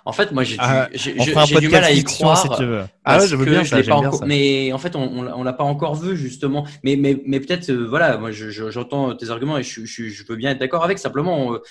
En 0.06 0.12
fait, 0.12 0.32
moi, 0.32 0.44
j'ai 0.44 0.58
ah, 0.60 0.90
du, 0.92 1.60
du 1.60 1.70
mal 1.70 1.84
à 1.84 1.92
y 1.92 2.04
croire. 2.04 2.42
Si 2.42 2.50
tu 2.50 2.66
veux. 2.66 2.84
Ah 3.06 3.20
ouais, 3.20 3.28
je 3.28 3.36
veux 3.38 3.46
bien, 3.46 3.64
ça, 3.64 3.78
pas 3.78 4.00
bien 4.02 4.12
ça. 4.12 4.26
Mais 4.26 4.74
en 4.74 4.78
fait, 4.78 4.96
on, 4.96 5.28
on 5.34 5.44
l'a 5.44 5.54
pas 5.54 5.64
encore 5.64 5.96
vu 5.96 6.18
justement. 6.18 6.66
Mais 6.84 6.98
mais 6.98 7.22
mais 7.26 7.40
peut-être, 7.40 7.70
euh, 7.70 7.88
voilà, 7.88 8.18
moi, 8.18 8.32
j'entends 8.32 9.16
tes 9.16 9.30
arguments 9.30 9.58
et 9.58 9.64
je, 9.64 10.24
peux 10.24 10.36
bien 10.36 10.52
être 10.52 10.60
d'accord 10.60 10.84
avec. 10.84 11.00
Simplement, 11.00 11.54
euh, 11.54 11.62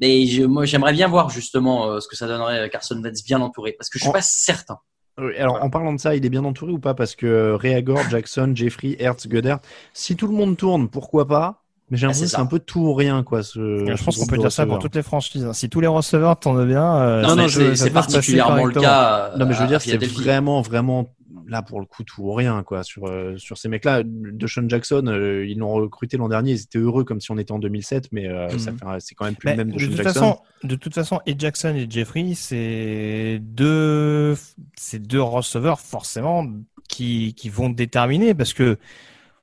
mais 0.00 0.24
moi, 0.46 0.64
j'aimerais 0.64 0.94
bien 0.94 1.08
voir 1.08 1.28
justement 1.28 1.90
euh, 1.90 2.00
ce 2.00 2.08
que 2.08 2.16
ça 2.16 2.26
donnerait 2.26 2.70
Carson 2.70 3.00
Wentz 3.02 3.22
bien 3.24 3.42
entouré, 3.42 3.72
parce 3.72 3.90
que 3.90 3.98
je 3.98 4.04
suis 4.04 4.12
pas 4.12 4.22
certain. 4.22 4.78
Alors, 5.18 5.34
voilà. 5.52 5.64
en 5.64 5.70
parlant 5.70 5.94
de 5.94 6.00
ça, 6.00 6.14
il 6.14 6.24
est 6.24 6.30
bien 6.30 6.44
entouré 6.44 6.72
ou 6.72 6.78
pas? 6.78 6.94
Parce 6.94 7.14
que 7.14 7.52
Reagor, 7.52 8.08
Jackson, 8.10 8.52
Jeffrey, 8.54 8.96
Hertz, 8.98 9.26
Goddard, 9.28 9.60
si 9.94 10.14
tout 10.16 10.26
le 10.26 10.34
monde 10.34 10.56
tourne, 10.56 10.88
pourquoi 10.88 11.26
pas? 11.26 11.62
Mais 11.90 11.96
j'ai 11.96 12.06
l'impression 12.06 12.24
que 12.26 12.30
c'est 12.30 12.38
un 12.38 12.46
peu 12.46 12.58
tout 12.58 12.80
ou 12.80 12.94
rien, 12.94 13.22
quoi. 13.22 13.42
Ce, 13.42 13.58
je 13.94 14.04
pense 14.04 14.16
qu'on 14.16 14.26
peut 14.26 14.38
dire 14.38 14.52
ça 14.52 14.66
pour 14.66 14.78
toutes 14.78 14.96
les 14.96 15.02
franchises. 15.02 15.44
Hein. 15.44 15.52
Si 15.52 15.68
tous 15.68 15.80
les 15.80 15.86
receveurs 15.86 16.38
tournent 16.38 16.66
bien, 16.66 16.96
euh, 16.96 17.22
non, 17.22 17.36
non, 17.36 17.48
c'est 17.48 17.90
particulièrement 17.90 18.64
le 18.64 18.72
cas. 18.72 19.32
Non, 19.38 19.46
mais 19.46 19.54
je 19.54 19.60
veux 19.60 19.68
dire, 19.68 19.80
c'est 19.80 19.96
vraiment, 19.96 20.60
vraiment 20.62 21.08
là 21.48 21.62
pour 21.62 21.80
le 21.80 21.86
coup 21.86 22.02
tout 22.04 22.22
ou 22.22 22.32
rien, 22.32 22.62
quoi. 22.62 22.82
Sur 22.82 23.06
euh, 23.06 23.36
sur 23.36 23.56
ces 23.58 23.68
mecs-là, 23.68 24.02
de 24.04 24.46
Sean 24.46 24.68
Jackson, 24.68 25.04
euh, 25.06 25.46
ils 25.46 25.58
l'ont 25.58 25.72
recruté 25.72 26.16
l'an 26.16 26.28
dernier, 26.28 26.52
ils 26.52 26.62
étaient 26.62 26.78
heureux 26.78 27.04
comme 27.04 27.20
si 27.20 27.30
on 27.30 27.38
était 27.38 27.52
en 27.52 27.58
2007, 27.58 28.08
mais 28.12 28.26
euh, 28.26 28.46
mm 28.46 28.50
-hmm. 28.50 28.58
ça 28.58 28.72
fait, 28.72 29.00
c'est 29.00 29.14
quand 29.14 29.24
même 29.24 29.36
plus 29.36 29.48
mais 29.50 29.56
le 29.56 29.64
même 29.64 29.70
de, 29.70 29.78
de 29.78 29.78
Sean 29.78 29.88
toute 29.88 29.96
Jackson. 29.96 30.20
Façon, 30.20 30.38
de 30.64 30.76
toute 30.76 30.94
façon, 30.94 31.20
et 31.26 31.34
Jackson 31.38 31.74
et 31.76 31.86
Jeffrey, 31.88 32.32
c'est 32.34 33.38
deux, 33.40 34.36
c'est 34.76 34.98
deux 35.00 35.22
receveurs 35.22 35.80
forcément 35.80 36.46
qui 36.88 37.34
qui 37.34 37.48
vont 37.48 37.70
déterminer 37.70 38.34
parce 38.34 38.52
que 38.52 38.78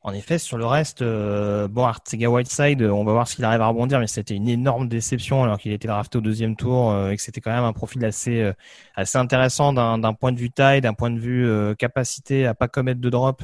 en 0.06 0.14
effet, 0.14 0.38
sur 0.38 0.58
le 0.58 0.66
reste, 0.66 1.02
euh, 1.02 1.70
bon, 1.70 1.86
Artega 1.86 2.30
Whiteside, 2.30 2.82
on 2.82 3.06
va 3.06 3.14
voir 3.14 3.26
s'il 3.26 3.46
arrive 3.46 3.62
à 3.62 3.68
rebondir, 3.68 4.02
mais 4.02 4.08
c'était 4.08 4.36
une 4.36 4.50
énorme 4.50 4.90
déception 4.90 5.44
alors 5.44 5.58
qu'il 5.58 5.72
était 5.72 5.88
drafté 5.88 6.18
au 6.18 6.22
deuxième 6.22 6.58
tour 6.58 6.92
euh, 6.92 7.12
et 7.12 7.16
que 7.16 7.22
c'était 7.22 7.40
quand 7.40 7.54
même 7.54 7.64
un 7.64 7.72
profil 7.72 8.04
assez 8.04 8.42
euh, 8.42 8.52
assez 8.96 9.18
intéressant 9.18 9.72
d'un 9.72 10.14
point 10.14 10.34
de 10.34 10.38
vue 10.40 10.52
taille, 10.52 10.82
d'un 10.82 10.94
point 10.94 11.10
de 11.10 11.20
vue 11.20 11.48
euh, 11.48 11.74
capacité 11.74 12.46
à 12.46 12.54
pas 12.54 12.68
commettre 12.68 13.00
de 13.00 13.10
drop. 13.10 13.44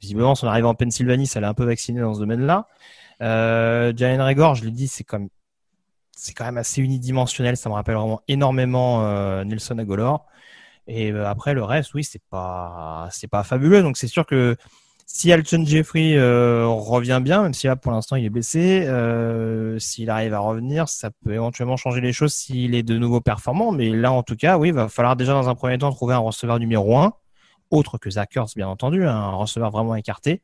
Visiblement, 0.00 0.34
son 0.34 0.48
arrivée 0.48 0.66
en 0.66 0.74
Pennsylvanie, 0.74 1.28
ça 1.28 1.40
l'a 1.40 1.48
un 1.48 1.54
peu 1.54 1.64
vacciné 1.64 2.00
dans 2.00 2.14
ce 2.14 2.20
domaine-là. 2.20 2.66
Euh, 3.22 3.92
Jalen 3.96 4.20
Regor, 4.20 4.56
je 4.56 4.64
l'ai 4.64 4.72
dit, 4.72 4.88
c'est 4.88 5.04
comme 5.04 5.28
c'est 6.16 6.34
quand 6.34 6.44
même 6.46 6.58
assez 6.58 6.82
unidimensionnel. 6.82 7.56
Ça 7.56 7.68
me 7.68 7.74
rappelle 7.74 7.94
vraiment 7.94 8.22
énormément 8.28 9.04
euh, 9.04 9.44
Nelson 9.44 9.78
Agolor. 9.78 10.26
Et 10.88 11.10
après 11.12 11.54
le 11.54 11.62
reste, 11.64 11.94
oui, 11.94 12.04
c'est 12.04 12.22
pas 12.30 13.08
c'est 13.12 13.28
pas 13.28 13.44
fabuleux. 13.44 13.82
Donc 13.82 13.96
c'est 13.96 14.08
sûr 14.08 14.26
que 14.26 14.56
si 15.06 15.32
Alton 15.32 15.64
Jeffrey 15.64 16.14
euh, 16.16 16.66
revient 16.66 17.20
bien, 17.22 17.44
même 17.44 17.54
si 17.54 17.68
là 17.68 17.76
pour 17.76 17.92
l'instant 17.92 18.16
il 18.16 18.24
est 18.24 18.30
blessé, 18.30 18.84
euh, 18.86 19.78
s'il 19.78 20.10
arrive 20.10 20.34
à 20.34 20.40
revenir, 20.40 20.88
ça 20.88 21.10
peut 21.24 21.32
éventuellement 21.32 21.76
changer 21.76 22.00
les 22.00 22.12
choses 22.12 22.34
s'il 22.34 22.74
est 22.74 22.82
de 22.82 22.98
nouveau 22.98 23.20
performant. 23.20 23.72
Mais 23.72 23.90
là 23.90 24.12
en 24.12 24.22
tout 24.22 24.36
cas, 24.36 24.58
oui, 24.58 24.68
il 24.68 24.74
va 24.74 24.88
falloir 24.88 25.16
déjà 25.16 25.32
dans 25.32 25.48
un 25.48 25.54
premier 25.54 25.78
temps 25.78 25.92
trouver 25.92 26.14
un 26.14 26.18
receveur 26.18 26.58
numéro 26.58 26.98
un, 26.98 27.14
autre 27.70 27.98
que 27.98 28.10
Zach 28.10 28.36
Ertz, 28.36 28.54
bien 28.56 28.68
entendu, 28.68 29.04
un 29.04 29.30
receveur 29.30 29.70
vraiment 29.70 29.94
écarté. 29.94 30.42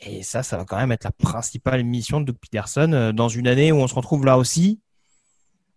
Et 0.00 0.22
ça, 0.22 0.42
ça 0.42 0.56
va 0.56 0.64
quand 0.64 0.78
même 0.78 0.92
être 0.92 1.04
la 1.04 1.12
principale 1.12 1.84
mission 1.84 2.20
de 2.20 2.26
Doug 2.26 2.36
Peterson 2.40 2.92
euh, 2.92 3.12
dans 3.12 3.28
une 3.28 3.46
année 3.46 3.70
où 3.72 3.76
on 3.76 3.86
se 3.86 3.94
retrouve 3.94 4.24
là 4.24 4.38
aussi. 4.38 4.80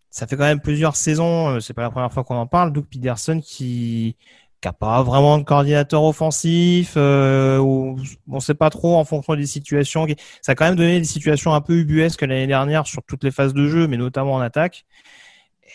Ça 0.09 0.27
fait 0.27 0.37
quand 0.37 0.43
même 0.43 0.61
plusieurs 0.61 0.95
saisons, 0.95 1.49
euh, 1.55 1.59
c'est 1.59 1.73
pas 1.73 1.81
la 1.81 1.89
première 1.89 2.13
fois 2.13 2.23
qu'on 2.23 2.35
en 2.35 2.47
parle, 2.47 2.71
Doug 2.71 2.85
Peterson 2.85 3.41
qui 3.43 4.15
qui 4.63 4.69
n'a 4.69 4.73
pas 4.73 5.03
vraiment 5.03 5.37
de 5.37 5.43
coordinateur 5.43 6.03
offensif, 6.03 6.93
euh, 6.95 7.57
ou 7.59 7.97
on 8.31 8.39
sait 8.39 8.53
pas 8.53 8.69
trop 8.69 8.95
en 8.95 9.03
fonction 9.03 9.35
des 9.35 9.45
situations. 9.45 10.07
Ça 10.41 10.53
a 10.53 10.55
quand 10.55 10.65
même 10.65 10.77
donné 10.77 10.99
des 10.99 11.05
situations 11.05 11.53
un 11.53 11.59
peu 11.61 11.73
ubuesques 11.73 12.21
l'année 12.21 12.47
dernière 12.47 12.87
sur 12.87 13.03
toutes 13.03 13.25
les 13.25 13.31
phases 13.31 13.53
de 13.53 13.67
jeu, 13.67 13.87
mais 13.87 13.97
notamment 13.97 14.35
en 14.35 14.39
attaque. 14.39 14.85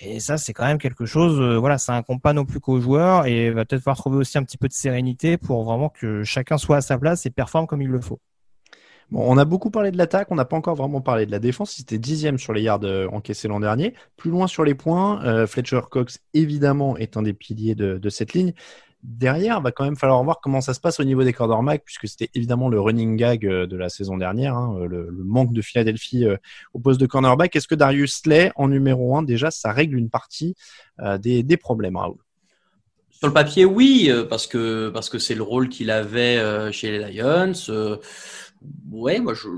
Et 0.00 0.20
ça, 0.20 0.38
c'est 0.38 0.54
quand 0.54 0.64
même 0.64 0.78
quelque 0.78 1.04
chose. 1.06 1.38
Euh, 1.40 1.58
voilà, 1.58 1.76
ça 1.76 1.94
incombe 1.94 2.20
pas 2.20 2.32
non 2.32 2.46
plus 2.46 2.60
qu'aux 2.60 2.80
joueurs 2.80 3.26
et 3.26 3.50
va 3.50 3.64
peut-être 3.66 3.82
falloir 3.82 3.98
trouver 3.98 4.16
aussi 4.18 4.38
un 4.38 4.44
petit 4.44 4.56
peu 4.56 4.68
de 4.68 4.72
sérénité 4.72 5.36
pour 5.36 5.64
vraiment 5.64 5.90
que 5.90 6.24
chacun 6.24 6.56
soit 6.56 6.78
à 6.78 6.80
sa 6.80 6.98
place 6.98 7.26
et 7.26 7.30
performe 7.30 7.66
comme 7.66 7.82
il 7.82 7.88
le 7.88 8.00
faut. 8.00 8.20
On 9.12 9.38
a 9.38 9.44
beaucoup 9.46 9.70
parlé 9.70 9.90
de 9.90 9.96
l'attaque, 9.96 10.30
on 10.30 10.34
n'a 10.34 10.44
pas 10.44 10.56
encore 10.56 10.74
vraiment 10.74 11.00
parlé 11.00 11.24
de 11.24 11.30
la 11.30 11.38
défense. 11.38 11.72
C'était 11.72 11.98
dixième 11.98 12.38
sur 12.38 12.52
les 12.52 12.62
yards 12.62 12.84
euh, 12.84 13.08
encaissés 13.08 13.48
l'an 13.48 13.60
dernier. 13.60 13.94
Plus 14.16 14.30
loin 14.30 14.46
sur 14.46 14.64
les 14.64 14.74
points, 14.74 15.24
euh, 15.24 15.46
Fletcher 15.46 15.80
Cox, 15.90 16.20
évidemment, 16.34 16.96
est 16.98 17.16
un 17.16 17.22
des 17.22 17.32
piliers 17.32 17.74
de, 17.74 18.08
cette 18.10 18.34
ligne. 18.34 18.52
Derrière, 19.02 19.62
va 19.62 19.72
quand 19.72 19.84
même 19.84 19.96
falloir 19.96 20.22
voir 20.24 20.40
comment 20.42 20.60
ça 20.60 20.74
se 20.74 20.80
passe 20.80 21.00
au 21.00 21.04
niveau 21.04 21.24
des 21.24 21.32
cornerbacks, 21.32 21.84
puisque 21.84 22.06
c'était 22.06 22.28
évidemment 22.34 22.68
le 22.68 22.80
running 22.80 23.16
gag 23.16 23.46
euh, 23.46 23.66
de 23.66 23.76
la 23.76 23.88
saison 23.88 24.18
dernière, 24.18 24.54
hein, 24.54 24.78
le, 24.86 25.08
manque 25.24 25.54
de 25.54 25.62
Philadelphie 25.62 26.26
au 26.74 26.78
poste 26.78 27.00
de 27.00 27.06
cornerback. 27.06 27.56
Est-ce 27.56 27.68
que 27.68 27.74
Darius 27.74 28.20
Slay, 28.20 28.52
en 28.56 28.68
numéro 28.68 29.16
un, 29.16 29.22
déjà, 29.22 29.50
ça 29.50 29.72
règle 29.72 29.96
une 29.96 30.10
partie 30.10 30.54
des, 31.18 31.42
des 31.42 31.56
problèmes, 31.56 31.96
Raoul? 31.96 32.18
Sur 33.10 33.28
le 33.28 33.34
papier, 33.34 33.64
oui, 33.64 34.10
parce 34.28 34.46
que 34.46 35.18
c'est 35.18 35.34
le 35.34 35.42
rôle 35.42 35.68
qu'il 35.68 35.90
avait 35.90 36.72
chez 36.72 36.90
les 36.90 37.12
Lions. 37.12 37.52
Ouais, 38.90 39.20
moi 39.20 39.34
je 39.34 39.48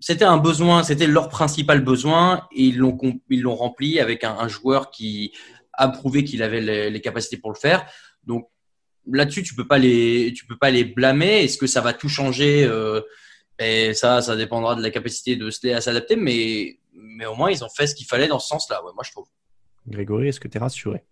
c'était 0.00 0.24
un 0.24 0.38
besoin, 0.38 0.82
c'était 0.82 1.06
leur 1.06 1.28
principal 1.28 1.82
besoin 1.82 2.46
et 2.52 2.64
ils 2.64 2.78
l'ont 2.78 2.96
ils 3.30 3.42
l'ont 3.42 3.56
rempli 3.56 3.98
avec 4.00 4.24
un, 4.24 4.48
joueur 4.48 4.90
qui 4.90 5.32
a 5.72 5.88
prouvé 5.88 6.24
qu'il 6.24 6.42
avait 6.42 6.90
les, 6.90 7.00
capacités 7.00 7.36
pour 7.36 7.50
le 7.50 7.58
faire. 7.58 7.86
Donc 8.24 8.48
là-dessus, 9.10 9.42
tu 9.42 9.54
peux 9.54 9.66
pas 9.66 9.78
les 9.78 10.32
tu 10.36 10.46
peux 10.46 10.56
pas 10.56 10.70
les 10.70 10.84
blâmer. 10.84 11.44
Est-ce 11.44 11.58
que 11.58 11.66
ça 11.66 11.80
va 11.80 11.92
tout 11.92 12.08
changer 12.08 12.64
euh, 12.64 13.00
Et 13.58 13.92
ça, 13.94 14.22
ça 14.22 14.36
dépendra 14.36 14.76
de 14.76 14.82
la 14.82 14.90
capacité 14.90 15.36
de 15.36 15.50
Slay 15.50 15.72
à 15.72 15.80
s'adapter, 15.80 16.16
mais 16.16 16.78
mais 16.92 17.26
au 17.26 17.34
moins 17.34 17.50
ils 17.50 17.64
ont 17.64 17.68
fait 17.68 17.86
ce 17.86 17.94
qu'il 17.94 18.06
fallait 18.06 18.28
dans 18.28 18.38
ce 18.38 18.48
sens-là. 18.48 18.84
Ouais, 18.84 18.92
moi 18.94 19.02
je 19.04 19.10
trouve. 19.10 19.26
Grégory, 19.86 20.28
est-ce 20.28 20.40
que 20.40 20.48
tu 20.48 20.58
es 20.58 20.60
rassuré? 20.60 21.04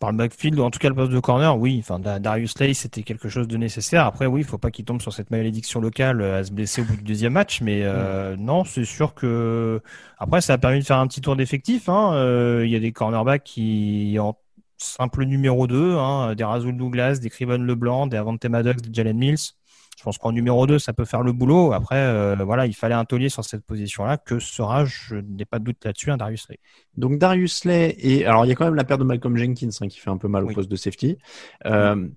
Par 0.00 0.10
le 0.10 0.16
backfield 0.16 0.58
ou 0.58 0.62
en 0.62 0.70
tout 0.70 0.78
cas 0.78 0.88
le 0.88 0.94
poste 0.94 1.12
de 1.12 1.20
corner, 1.20 1.56
oui. 1.56 1.78
Enfin, 1.80 1.98
Darius 1.98 2.52
Slay, 2.52 2.74
c'était 2.74 3.02
quelque 3.02 3.28
chose 3.28 3.46
de 3.46 3.56
nécessaire. 3.56 4.04
Après, 4.04 4.26
oui, 4.26 4.40
il 4.40 4.46
faut 4.46 4.58
pas 4.58 4.70
qu'il 4.70 4.84
tombe 4.84 5.00
sur 5.00 5.12
cette 5.12 5.30
malédiction 5.30 5.80
locale 5.80 6.20
euh, 6.20 6.40
à 6.40 6.44
se 6.44 6.52
blesser 6.52 6.82
au 6.82 6.84
bout 6.84 6.96
du 6.96 7.04
deuxième 7.04 7.34
match, 7.34 7.60
mais 7.60 7.82
euh, 7.84 8.36
mmh. 8.36 8.40
non, 8.40 8.64
c'est 8.64 8.84
sûr 8.84 9.14
que 9.14 9.80
après 10.18 10.40
ça 10.40 10.54
a 10.54 10.58
permis 10.58 10.80
de 10.80 10.84
faire 10.84 10.98
un 10.98 11.06
petit 11.06 11.20
tour 11.20 11.36
d'effectif. 11.36 11.88
Hein. 11.88 12.14
Euh, 12.14 12.62
il 12.64 12.70
y 12.70 12.76
a 12.76 12.80
des 12.80 12.92
cornerbacks 12.92 13.44
qui 13.44 14.18
en 14.18 14.36
simple 14.76 15.24
numéro 15.24 15.66
2, 15.66 15.96
hein, 15.96 16.34
des 16.34 16.44
Razul 16.44 16.76
Douglas, 16.76 17.18
des 17.20 17.30
Criven 17.30 17.64
Leblanc, 17.64 18.08
des 18.08 18.16
Avante 18.16 18.44
Maddox, 18.44 18.82
des 18.82 18.92
Jalen 18.92 19.16
Mills. 19.16 19.54
Je 20.02 20.04
pense 20.04 20.18
qu'en 20.18 20.32
numéro 20.32 20.66
2, 20.66 20.80
ça 20.80 20.92
peut 20.92 21.04
faire 21.04 21.22
le 21.22 21.30
boulot. 21.30 21.72
Après, 21.72 21.94
euh, 21.94 22.34
voilà, 22.44 22.66
il 22.66 22.74
fallait 22.74 22.96
un 22.96 23.04
taulier 23.04 23.28
sur 23.28 23.44
cette 23.44 23.64
position-là. 23.64 24.16
Que 24.16 24.40
sera, 24.40 24.84
je 24.84 25.14
n'ai 25.14 25.44
pas 25.44 25.60
de 25.60 25.64
doute 25.64 25.76
là-dessus, 25.84 26.10
un 26.10 26.16
Darius 26.16 26.42
Slay. 26.42 26.58
Donc 26.96 27.18
Darius 27.18 27.58
Slay, 27.58 27.94
et 28.00 28.26
alors 28.26 28.44
il 28.44 28.48
y 28.48 28.50
a 28.50 28.56
quand 28.56 28.64
même 28.64 28.74
la 28.74 28.82
paire 28.82 28.98
de 28.98 29.04
Malcolm 29.04 29.36
Jenkins 29.36 29.68
hein, 29.80 29.86
qui 29.86 30.00
fait 30.00 30.10
un 30.10 30.16
peu 30.16 30.26
mal 30.26 30.42
au 30.42 30.48
poste 30.48 30.68
de 30.68 30.74
safety. 30.74 31.18
Euh, 31.66 32.08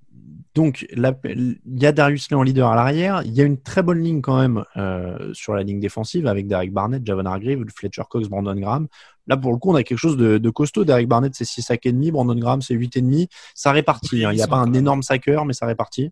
Donc, 0.56 0.88
il 0.90 1.60
y 1.66 1.86
a 1.86 1.92
Darius 1.92 2.30
Lee 2.30 2.36
en 2.36 2.42
leader 2.42 2.70
à 2.70 2.76
l'arrière. 2.76 3.22
Il 3.26 3.34
y 3.34 3.42
a 3.42 3.44
une 3.44 3.62
très 3.62 3.84
bonne 3.84 4.02
ligne 4.02 4.22
quand 4.22 4.40
même 4.40 4.64
euh, 4.78 5.34
sur 5.34 5.54
la 5.54 5.64
ligne 5.64 5.82
défensive 5.82 6.28
avec 6.28 6.48
Derek 6.48 6.72
Barnett, 6.72 7.06
Javon 7.06 7.26
Hargrave, 7.26 7.60
Fletcher 7.76 8.04
Cox, 8.10 8.30
Brandon 8.30 8.56
Graham. 8.56 8.88
Là, 9.28 9.36
pour 9.36 9.52
le 9.52 9.58
coup, 9.58 9.72
on 9.72 9.76
a 9.76 9.84
quelque 9.84 9.98
chose 9.98 10.16
de, 10.16 10.38
de 10.38 10.50
costaud. 10.50 10.86
Derek 10.86 11.10
Barnett, 11.10 11.36
c'est 11.36 11.44
6 11.44 11.62
sacs 11.62 11.86
et 11.86 11.92
demi. 11.92 12.10
Brandon 12.10 12.36
Graham, 12.36 12.62
c'est 12.62 12.74
8 12.74 12.96
et 12.96 13.02
demi. 13.02 13.28
Ça 13.54 13.74
répartit. 13.74 14.24
Hein. 14.24 14.32
Il 14.32 14.38
n'y 14.38 14.42
a 14.42 14.48
pas 14.48 14.56
un 14.56 14.72
énorme 14.74 15.04
sacker, 15.04 15.44
mais 15.44 15.54
ça 15.54 15.66
répartit. 15.66 16.12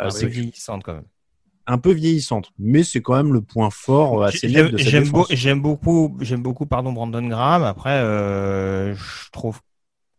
Euh, 0.00 0.08
c'est 0.08 0.26
vieillissante 0.26 0.82
quand 0.82 0.94
même. 0.94 1.04
Un 1.66 1.78
peu 1.78 1.92
vieillissante, 1.92 2.50
mais 2.58 2.82
c'est 2.82 3.02
quand 3.02 3.14
même 3.14 3.32
le 3.32 3.40
point 3.40 3.70
fort 3.70 4.22
euh, 4.22 4.26
assez 4.26 4.48
net 4.48 4.72
de 4.72 4.78
cette 4.78 4.88
J'aime 4.88 5.60
beaucoup, 5.60 6.16
j'aime 6.20 6.42
beaucoup, 6.42 6.66
pardon, 6.66 6.92
Brandon 6.92 7.24
Graham. 7.28 7.62
Après, 7.62 7.98
euh, 7.98 8.94
je 8.94 9.30
trouve 9.30 9.60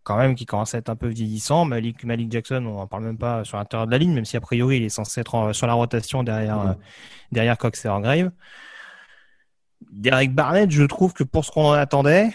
quand 0.04 0.18
même 0.18 0.36
qui 0.36 0.46
commence 0.46 0.76
à 0.76 0.78
être 0.78 0.90
un 0.90 0.96
peu 0.96 1.08
vieillissant. 1.08 1.66
Malik, 1.66 2.04
Malik 2.04 2.32
Jackson, 2.32 2.66
on 2.66 2.80
en 2.80 2.88
parle 2.88 3.04
même 3.04 3.18
pas 3.18 3.44
sur 3.44 3.58
l'intérieur 3.58 3.88
de 3.88 3.92
la 3.92 3.98
ligne, 3.98 4.14
même 4.14 4.26
si 4.26 4.38
a 4.38 4.42
priori 4.42 4.78
il 4.78 4.84
est 4.84 4.90
censé 4.90 5.22
être 5.22 5.54
sur 5.54 5.68
la 5.68 5.74
rotation 5.74 6.24
derrière, 6.24 6.58
mmh. 6.58 6.70
euh, 6.70 6.74
derrière 7.32 7.58
Cox 7.58 7.86
et 7.86 7.88
Grave. 7.88 8.32
Derek 9.92 10.34
Barnett, 10.34 10.72
je 10.72 10.84
trouve 10.84 11.14
que 11.14 11.24
pour 11.24 11.46
ce 11.46 11.52
qu'on 11.52 11.68
en 11.68 11.74
attendait, 11.74 12.32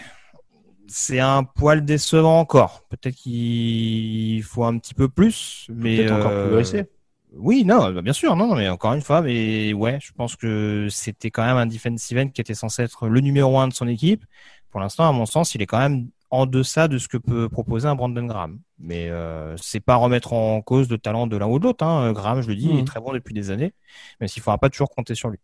c'est 0.87 1.19
un 1.19 1.43
poil 1.43 1.85
décevant 1.85 2.39
encore. 2.39 2.83
Peut-être 2.89 3.15
qu'il 3.15 4.41
faut 4.43 4.63
un 4.63 4.77
petit 4.77 4.93
peu 4.93 5.07
plus, 5.07 5.67
mais 5.69 5.97
peut-être 5.97 6.13
encore 6.13 6.31
euh, 6.31 6.47
progresser. 6.47 6.85
Oui, 7.33 7.63
non, 7.63 7.91
bah, 7.91 8.01
bien 8.01 8.13
sûr, 8.13 8.35
non, 8.35 8.55
mais 8.55 8.69
encore 8.69 8.93
une 8.93 9.01
fois, 9.01 9.21
mais 9.21 9.73
ouais, 9.73 9.99
je 10.01 10.11
pense 10.13 10.35
que 10.35 10.87
c'était 10.89 11.29
quand 11.29 11.45
même 11.45 11.57
un 11.57 11.67
defensive 11.67 12.17
end 12.17 12.29
qui 12.29 12.41
était 12.41 12.55
censé 12.55 12.81
être 12.83 13.07
le 13.07 13.19
numéro 13.19 13.59
un 13.59 13.67
de 13.67 13.73
son 13.73 13.87
équipe. 13.87 14.25
Pour 14.71 14.79
l'instant, 14.79 15.07
à 15.07 15.11
mon 15.11 15.25
sens, 15.25 15.53
il 15.53 15.61
est 15.61 15.67
quand 15.67 15.79
même 15.79 16.09
en 16.31 16.45
deçà 16.45 16.87
de 16.87 16.97
ce 16.97 17.07
que 17.07 17.17
peut 17.17 17.49
proposer 17.49 17.87
un 17.87 17.95
Brandon 17.95 18.25
Graham. 18.25 18.59
Mais 18.77 19.09
euh, 19.09 19.55
c'est 19.57 19.79
pas 19.79 19.95
remettre 19.95 20.33
en 20.33 20.61
cause 20.61 20.89
le 20.89 20.97
talent 20.97 21.27
de 21.27 21.35
l'un 21.37 21.47
ou 21.47 21.59
de 21.59 21.63
l'autre. 21.63 21.83
Hein. 21.85 22.13
Graham, 22.13 22.41
je 22.41 22.47
le 22.47 22.55
dis, 22.55 22.67
il 22.69 22.77
est 22.77 22.81
mmh. 22.81 22.85
très 22.85 22.99
bon 22.99 23.13
depuis 23.13 23.33
des 23.33 23.51
années, 23.51 23.73
mais 24.19 24.27
s'il 24.27 24.41
faudra 24.41 24.57
pas 24.57 24.69
toujours 24.69 24.89
compter 24.89 25.15
sur 25.15 25.29
lui. 25.29 25.39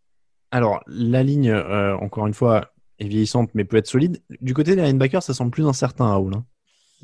Alors, 0.50 0.82
la 0.86 1.22
ligne, 1.22 1.50
euh, 1.50 1.96
encore 1.96 2.26
une 2.26 2.34
fois, 2.34 2.72
est 2.98 3.08
vieillissante, 3.08 3.50
mais 3.54 3.64
peut 3.64 3.76
être 3.76 3.88
solide. 3.88 4.22
Du 4.40 4.54
côté 4.54 4.76
des 4.76 4.82
linebackers, 4.82 5.22
ça 5.22 5.34
semble 5.34 5.50
plus 5.50 5.66
incertain, 5.66 6.06
Raoul. 6.06 6.34
Hein. 6.34 6.44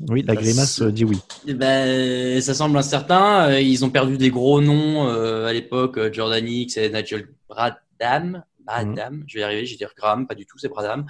Oui, 0.09 0.23
la 0.25 0.33
bah, 0.33 0.41
grimace 0.41 0.81
euh, 0.81 0.91
dit 0.91 1.05
oui. 1.05 1.19
Ben, 1.47 2.41
ça 2.41 2.53
semble 2.53 2.77
incertain. 2.77 3.49
Euh, 3.49 3.61
ils 3.61 3.85
ont 3.85 3.89
perdu 3.89 4.17
des 4.17 4.29
gros 4.29 4.61
noms 4.61 5.07
à 5.07 5.53
l'époque, 5.53 5.99
Jordan 6.11 6.47
Hicks 6.47 6.77
et 6.77 6.89
Nigel 6.89 7.27
Bradham. 7.47 8.43
Bradham, 8.65 9.17
mmh. 9.17 9.23
je 9.27 9.33
vais 9.35 9.41
y 9.41 9.43
arriver, 9.43 9.65
je 9.65 9.71
vais 9.71 9.77
dire 9.77 9.93
Graham, 9.95 10.27
pas 10.27 10.35
du 10.35 10.45
tout, 10.45 10.57
c'est 10.57 10.69
Bradham. 10.69 11.05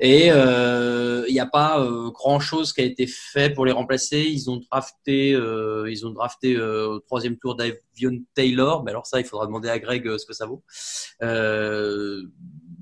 Et 0.00 0.26
il 0.26 0.32
euh, 0.32 1.26
n'y 1.28 1.40
a 1.40 1.46
pas 1.46 1.80
euh, 1.80 2.10
grand 2.10 2.40
chose 2.40 2.72
qui 2.72 2.80
a 2.80 2.84
été 2.84 3.06
fait 3.06 3.50
pour 3.52 3.66
les 3.66 3.72
remplacer. 3.72 4.20
Ils 4.20 4.50
ont 4.50 4.56
drafté, 4.56 5.34
euh, 5.34 5.90
ils 5.90 6.06
ont 6.06 6.10
drafté 6.10 6.58
au 6.60 7.00
troisième 7.00 7.36
tour 7.38 7.56
Davion 7.56 8.22
Taylor. 8.34 8.84
Mais 8.84 8.90
alors 8.90 9.06
ça, 9.06 9.20
il 9.20 9.24
faudra 9.24 9.46
demander 9.46 9.68
à 9.68 9.78
Greg 9.78 10.16
ce 10.16 10.26
que 10.26 10.32
ça 10.32 10.46
vaut. 10.46 10.62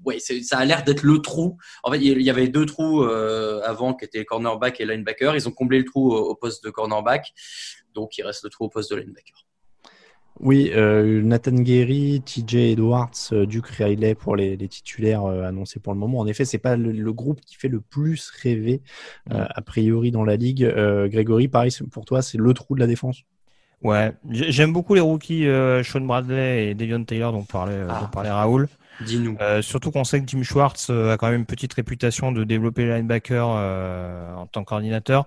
ouais, 0.04 0.18
ça 0.18 0.58
a 0.58 0.64
l'air 0.64 0.84
d'être 0.84 1.02
le 1.02 1.18
trou. 1.18 1.58
En 1.82 1.92
fait, 1.92 1.98
il 1.98 2.22
y 2.22 2.30
avait 2.30 2.48
deux 2.48 2.66
trous 2.66 3.02
avant 3.02 3.94
qui 3.94 4.04
étaient 4.04 4.24
cornerback 4.24 4.80
et 4.80 4.86
linebacker. 4.86 5.34
Ils 5.36 5.48
ont 5.48 5.52
comblé 5.52 5.78
le 5.78 5.84
trou 5.84 6.14
au 6.14 6.34
poste 6.34 6.64
de 6.64 6.70
cornerback. 6.70 7.32
Donc, 7.94 8.16
il 8.18 8.22
reste 8.22 8.44
le 8.44 8.50
trou 8.50 8.64
au 8.64 8.68
poste 8.68 8.90
de 8.90 8.96
linebacker. 8.96 9.49
Oui, 10.42 10.70
euh, 10.74 11.20
Nathan 11.22 11.52
Guerry, 11.52 12.22
TJ 12.24 12.72
Edwards, 12.72 13.10
euh, 13.32 13.44
Duke 13.44 13.66
Riley 13.66 14.14
pour 14.14 14.36
les, 14.36 14.56
titulaires 14.68 15.24
euh, 15.24 15.42
annoncés 15.42 15.80
pour 15.80 15.92
le 15.92 15.98
moment. 15.98 16.18
En 16.18 16.26
effet, 16.26 16.46
c'est 16.46 16.58
pas 16.58 16.76
le, 16.76 17.12
groupe 17.12 17.40
qui 17.42 17.56
fait 17.56 17.68
le 17.68 17.80
plus 17.80 18.30
rêver 18.42 18.80
a 19.30 19.60
priori 19.60 20.10
dans 20.10 20.24
la 20.24 20.36
ligue. 20.36 20.64
Grégory, 21.08 21.48
pareil 21.48 21.70
pour 21.90 22.04
toi, 22.04 22.22
c'est 22.22 22.38
le 22.38 22.54
trou 22.54 22.74
de 22.74 22.80
la 22.80 22.86
défense. 22.86 23.22
Ouais, 23.82 24.12
j'aime 24.30 24.72
beaucoup 24.72 24.94
les 24.94 25.00
rookies 25.00 25.46
Sean 25.82 26.00
Bradley 26.02 26.70
et 26.70 26.74
Devion 26.74 27.02
Taylor 27.04 27.32
dont 27.32 27.42
parlait, 27.42 27.82
dont 27.82 27.88
ah. 27.90 28.10
parlait 28.12 28.30
Raoul. 28.30 28.68
Dis-nous. 29.04 29.36
surtout 29.62 29.90
qu'on 29.90 30.04
sait 30.04 30.20
que 30.20 30.28
Jim 30.28 30.42
Schwartz 30.42 30.90
a 30.90 31.16
quand 31.16 31.28
même 31.28 31.40
une 31.40 31.46
petite 31.46 31.74
réputation 31.74 32.32
de 32.32 32.44
développer 32.44 32.84
les 32.86 32.96
linebackers 32.96 33.48
en 33.48 34.46
tant 34.46 34.62
que 34.62 34.68
coordinateur. 34.68 35.26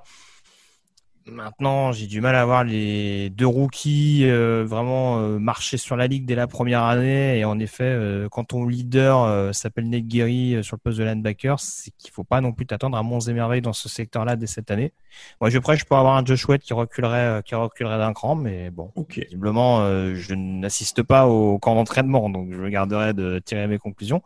Maintenant, 1.26 1.94
j'ai 1.94 2.08
du 2.08 2.20
mal 2.20 2.36
à 2.36 2.44
voir 2.44 2.66
les 2.66 3.30
deux 3.30 3.48
rookies 3.48 4.26
euh, 4.26 4.66
vraiment 4.68 5.20
euh, 5.20 5.40
marcher 5.40 5.78
sur 5.78 5.96
la 5.96 6.08
ligue 6.08 6.26
dès 6.26 6.36
la 6.36 6.48
première 6.48 6.84
année. 6.84 7.40
Et 7.40 7.46
en 7.46 7.60
effet, 7.60 7.86
euh, 7.86 8.28
quand 8.30 8.44
ton 8.44 8.68
leader 8.68 9.54
s'appelle 9.56 9.90
Nate 9.90 10.06
Gary 10.06 10.58
sur 10.64 10.76
le 10.76 10.80
poste 10.80 11.00
de 11.00 11.06
linebacker, 11.06 11.60
c'est 11.62 11.92
qu'il 11.92 12.12
faut 12.12 12.26
pas 12.26 12.42
non 12.42 12.52
plus 12.52 12.66
t'attendre 12.66 12.98
à 12.98 13.04
monts 13.04 13.22
et 13.22 13.34
merveilles 13.34 13.62
dans 13.62 13.72
ce 13.72 13.88
secteur-là 13.88 14.36
dès 14.36 14.48
cette 14.48 14.70
année. 14.70 14.92
Moi, 15.40 15.50
je 15.50 15.60
prêche 15.60 15.86
pour 15.86 15.98
avoir 15.98 16.18
un 16.18 16.26
Josh 16.26 16.46
Wade 16.48 16.62
qui 16.62 16.74
reculerait, 16.74 17.42
qui 17.46 17.56
reculerait 17.56 18.00
d'un 18.00 18.12
cran, 18.12 18.36
mais 18.36 18.70
bon, 18.70 18.92
visiblement, 19.10 19.86
je 20.16 20.34
n'assiste 20.34 21.04
pas 21.04 21.28
au 21.28 21.58
camp 21.58 21.76
d'entraînement, 21.76 22.30
donc 22.30 22.52
je 22.52 22.64
garderai 22.68 23.14
de 23.14 23.40
tirer 23.40 23.68
mes 23.68 23.78
conclusions. 23.78 24.22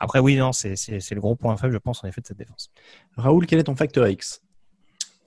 Après, 0.00 0.18
oui, 0.18 0.36
non, 0.36 0.52
c'est 0.52 0.74
le 0.74 1.20
gros 1.20 1.36
point 1.36 1.56
faible, 1.56 1.72
je 1.72 1.78
pense, 1.78 2.02
en 2.02 2.08
effet, 2.08 2.20
de 2.20 2.26
cette 2.26 2.38
défense. 2.38 2.72
Raoul, 3.16 3.46
quel 3.46 3.60
est 3.60 3.64
ton 3.64 3.76
facteur 3.76 4.08
X? 4.08 4.42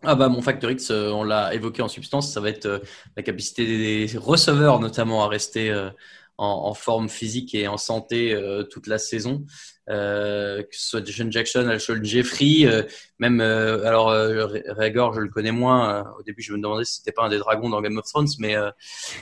Ah 0.04 0.16
bah 0.16 0.30
mon 0.30 0.42
facteur 0.42 0.72
X, 0.72 0.92
euh, 0.92 1.10
on 1.10 1.24
l'a 1.24 1.54
évoqué 1.54 1.82
en 1.82 1.88
substance, 1.88 2.32
ça 2.32 2.40
va 2.40 2.50
être 2.50 2.66
euh, 2.66 2.80
la 3.18 3.24
capacité 3.24 3.66
des 3.66 4.18
receveurs 4.18 4.80
notamment 4.80 5.24
à 5.24 5.28
rester 5.28 5.72
euh, 5.72 5.90
en, 6.38 6.74
forme 6.74 7.10
physique 7.10 7.56
et 7.56 7.68
en 7.68 7.78
santé 7.78 8.38
toute 8.70 8.88
la 8.88 8.98
saison. 8.98 9.46
Que 9.88 10.66
ce 10.72 10.90
soit 10.90 11.06
John 11.06 11.32
Jackson, 11.32 11.68
Alshon 11.68 12.00
Jeffrey, 12.04 12.66
même 13.20 13.42
alors 13.42 14.08
Rhaegar, 14.08 15.14
je 15.14 15.20
le 15.20 15.30
connais 15.30 15.52
moins. 15.52 16.06
au 16.18 16.24
début, 16.24 16.42
je 16.42 16.54
me 16.54 16.58
demandais 16.58 16.86
si 16.86 16.96
c'était 16.96 17.12
pas 17.12 17.26
un 17.26 17.30
des 17.30 17.38
dragons 17.40 17.70
dans 17.70 17.82
Game 17.82 17.98
of 17.98 18.06
Thrones, 18.06 18.28
mais 18.40 18.56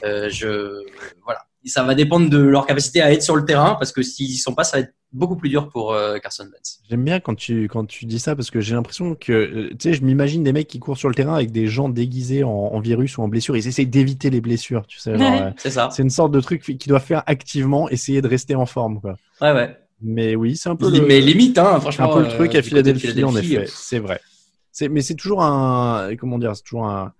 je 0.03 0.83
voilà, 1.23 1.39
ça 1.65 1.83
va 1.83 1.95
dépendre 1.95 2.29
de 2.29 2.39
leur 2.39 2.65
capacité 2.65 3.01
à 3.01 3.11
être 3.11 3.23
sur 3.23 3.35
le 3.35 3.45
terrain 3.45 3.75
parce 3.75 3.91
que 3.91 4.01
s'ils 4.01 4.37
sont 4.37 4.53
pas, 4.53 4.63
ça 4.63 4.77
va 4.77 4.83
être 4.83 4.93
beaucoup 5.13 5.35
plus 5.35 5.49
dur 5.49 5.69
pour 5.69 5.93
euh, 5.93 6.17
Carson 6.17 6.43
Wentz. 6.43 6.81
J'aime 6.89 7.03
bien 7.03 7.19
quand 7.19 7.35
tu 7.35 7.67
quand 7.67 7.85
tu 7.85 8.05
dis 8.05 8.19
ça 8.19 8.35
parce 8.35 8.51
que 8.51 8.59
j'ai 8.59 8.75
l'impression 8.75 9.15
que 9.15 9.31
euh, 9.31 9.69
tu 9.71 9.77
sais, 9.79 9.93
je 9.93 10.03
m'imagine 10.03 10.43
des 10.43 10.53
mecs 10.53 10.67
qui 10.67 10.79
courent 10.79 10.97
sur 10.97 11.07
le 11.07 11.15
terrain 11.15 11.35
avec 11.35 11.51
des 11.51 11.67
gens 11.67 11.87
déguisés 11.89 12.43
en, 12.43 12.79
virus 12.79 13.17
ou 13.17 13.21
en 13.21 13.27
blessures. 13.27 13.55
Ils 13.55 13.67
essayent 13.67 13.87
d'éviter 13.87 14.29
les 14.29 14.41
blessures, 14.41 14.85
tu 14.87 14.99
sais. 14.99 15.13
Euh, 15.23 15.51
c'est 15.57 15.71
ça. 15.71 15.89
C'est 15.91 16.03
une 16.03 16.09
sorte 16.09 16.31
de 16.31 16.41
truc 16.41 16.61
qu'ils 16.61 16.89
doivent 16.89 17.03
faire 17.03 17.23
activement, 17.27 17.89
essayer 17.89 18.21
de 18.21 18.27
rester 18.27 18.55
en 18.55 18.65
forme, 18.65 18.99
quoi. 18.99 19.15
Ouais, 19.41 19.51
ouais. 19.53 19.77
Mais 20.03 20.35
oui, 20.35 20.57
c'est 20.57 20.69
un 20.69 20.75
peu. 20.75 20.89
Mais 21.01 21.21
limite, 21.21 21.57
hein, 21.57 21.79
franchement. 21.79 22.11
Un 22.11 22.17
peu 22.17 22.23
le 22.23 22.29
truc 22.29 22.55
à 22.55 22.61
Philadelphie, 22.61 23.07
Philadelphie, 23.07 23.25
en 23.25 23.35
effet. 23.35 23.65
C'est 23.67 23.99
vrai. 23.99 24.19
C'est 24.71 24.89
mais 24.89 25.01
c'est 25.01 25.15
toujours 25.15 25.43
un 25.43 26.15
comment 26.17 26.39
dire, 26.39 26.55
c'est 26.55 26.63
toujours 26.63 26.87
un 26.87 27.13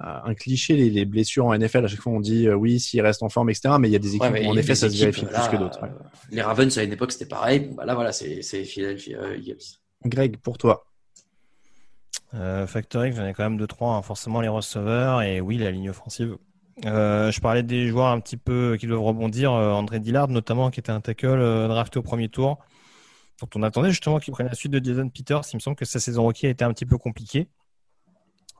un 0.00 0.34
cliché, 0.34 0.76
les, 0.76 1.04
blessures 1.04 1.46
en 1.46 1.58
NFL, 1.58 1.84
à 1.84 1.88
chaque 1.88 2.00
fois 2.00 2.12
on 2.12 2.20
dit 2.20 2.46
euh, 2.46 2.54
oui, 2.54 2.78
s'il 2.78 3.00
reste 3.00 3.22
en 3.22 3.28
forme, 3.28 3.50
etc. 3.50 3.74
Mais 3.80 3.88
il 3.88 3.92
y 3.92 3.96
a 3.96 3.98
des 3.98 4.14
équipes 4.14 4.32
où 4.44 4.48
en 4.48 4.56
effet 4.56 4.74
ça 4.74 4.88
se 4.88 4.96
vérifie 4.96 5.26
plus 5.26 5.48
que 5.50 5.56
d'autres. 5.56 5.80
Les 6.30 6.42
Ravens 6.42 6.76
à 6.78 6.82
une 6.82 6.92
époque 6.92 7.12
c'était 7.12 7.26
pareil. 7.26 7.70
bah 7.76 7.84
là 7.84 7.94
voilà, 7.94 8.12
c'est 8.12 8.42
Philadelphia 8.64 9.18
euh, 9.18 9.38
Greg, 10.04 10.36
pour 10.38 10.58
toi 10.58 10.84
euh, 12.34 12.66
Factory, 12.66 13.12
j'en 13.12 13.26
ai 13.26 13.32
quand 13.32 13.44
même 13.44 13.56
deux 13.56 13.66
trois, 13.66 13.94
hein. 13.94 14.02
forcément 14.02 14.40
les 14.40 14.48
receveurs 14.48 15.22
et 15.22 15.40
oui 15.40 15.58
la 15.58 15.70
ligne 15.70 15.90
offensive. 15.90 16.36
Euh, 16.84 17.30
je 17.30 17.40
parlais 17.40 17.62
des 17.62 17.88
joueurs 17.88 18.06
un 18.08 18.20
petit 18.20 18.36
peu 18.36 18.76
qui 18.78 18.86
doivent 18.86 19.02
rebondir. 19.02 19.52
André 19.52 20.00
Dillard 20.00 20.28
notamment, 20.28 20.70
qui 20.70 20.80
était 20.80 20.92
un 20.92 21.00
tackle 21.00 21.68
drafté 21.68 21.98
au 21.98 22.02
premier 22.02 22.28
tour, 22.28 22.58
dont 23.40 23.48
on 23.54 23.62
attendait 23.62 23.90
justement 23.90 24.18
qu'il 24.18 24.32
prenne 24.32 24.46
la 24.46 24.54
suite 24.54 24.72
de 24.72 24.84
Jason 24.84 25.08
Peters. 25.08 25.42
Il 25.52 25.56
me 25.56 25.60
semble 25.60 25.76
que 25.76 25.84
sa 25.84 26.00
saison 26.00 26.22
rookie 26.22 26.46
a 26.46 26.50
été 26.50 26.64
un 26.64 26.72
petit 26.72 26.86
peu 26.86 26.98
compliquée. 26.98 27.48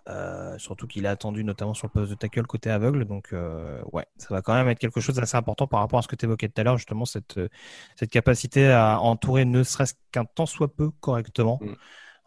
Euh, 0.08 0.56
surtout 0.56 0.87
qu'il 0.87 1.06
a 1.06 1.10
attendu 1.10 1.44
notamment 1.44 1.75
sur 1.75 1.87
le 1.87 1.92
poste 1.92 2.10
de 2.10 2.16
tackle 2.16 2.46
côté 2.46 2.70
aveugle. 2.70 3.04
Donc, 3.04 3.32
euh, 3.32 3.80
ouais, 3.92 4.06
ça 4.16 4.28
va 4.30 4.40
quand 4.40 4.54
même 4.54 4.68
être 4.68 4.78
quelque 4.78 5.00
chose 5.00 5.16
d'assez 5.16 5.37
important 5.37 5.66
par 5.66 5.80
rapport 5.80 5.98
à 5.98 6.02
ce 6.02 6.08
que 6.08 6.16
tu 6.16 6.25
évoquais 6.25 6.48
tout 6.48 6.58
à 6.60 6.64
l'heure, 6.64 6.78
justement, 6.78 7.04
cette, 7.04 7.37
euh, 7.37 7.48
cette 7.96 8.10
capacité 8.10 8.70
à 8.70 9.00
entourer 9.00 9.44
ne 9.44 9.62
serait-ce 9.62 9.94
qu'un 10.10 10.25
temps 10.25 10.46
soit 10.46 10.75
peu 10.75 10.90
correctement 11.00 11.58
mm 11.60 11.75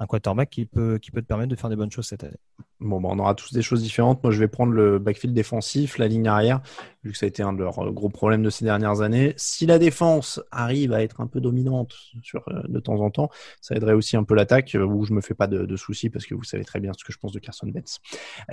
un 0.02 0.08
quarterback 0.08 0.50
qui 0.50 0.66
peut, 0.66 0.98
qui 0.98 1.12
peut 1.12 1.22
te 1.22 1.28
permettre 1.28 1.50
de 1.50 1.56
faire 1.56 1.70
des 1.70 1.76
bonnes 1.76 1.92
choses 1.92 2.08
cette 2.08 2.24
année. 2.24 2.40
Bon, 2.80 3.00
bah, 3.00 3.10
on 3.12 3.20
aura 3.20 3.36
tous 3.36 3.54
des 3.54 3.62
choses 3.62 3.84
différentes. 3.84 4.24
Moi, 4.24 4.32
je 4.32 4.40
vais 4.40 4.48
prendre 4.48 4.74
le 4.74 4.98
backfield 4.98 5.36
défensif, 5.36 6.00
la 6.00 6.08
ligne 6.08 6.28
arrière, 6.28 6.62
vu 7.04 7.12
que 7.12 7.18
ça 7.18 7.28
a 7.28 7.30
été 7.30 7.44
un 7.44 7.54
de 7.54 7.60
leurs 7.60 7.94
gros 7.94 8.10
problèmes 8.10 8.42
de 8.42 8.50
ces 8.50 8.66
dernières 8.66 9.02
années. 9.02 9.36
Si 9.38 9.68
la 9.68 9.78
défense 9.78 10.42
arrive 10.50 10.92
à 10.92 11.04
être 11.04 11.22
un 11.22 11.28
peu 11.28 11.40
dominante 11.40 11.94
sur, 12.24 12.44
euh, 12.48 12.64
de 12.68 12.80
temps 12.80 13.00
en 13.00 13.12
temps, 13.12 13.30
ça 13.62 13.76
aiderait 13.76 13.94
aussi 13.94 14.18
un 14.18 14.24
peu 14.24 14.34
l'attaque, 14.34 14.74
euh, 14.74 14.84
où 14.84 15.06
je 15.06 15.14
me 15.14 15.22
fais 15.22 15.36
pas 15.36 15.46
de, 15.46 15.76
soucis 15.76 16.10
parce 16.10 16.26
que 16.26 16.34
vous 16.34 16.44
savez 16.44 16.66
très 16.66 16.80
bien 16.80 16.94
ce 16.98 17.04
que 17.04 17.14
je 17.14 17.20
pense 17.20 17.32
de 17.32 17.40
Carson 17.40 17.68
Betts. 17.68 18.00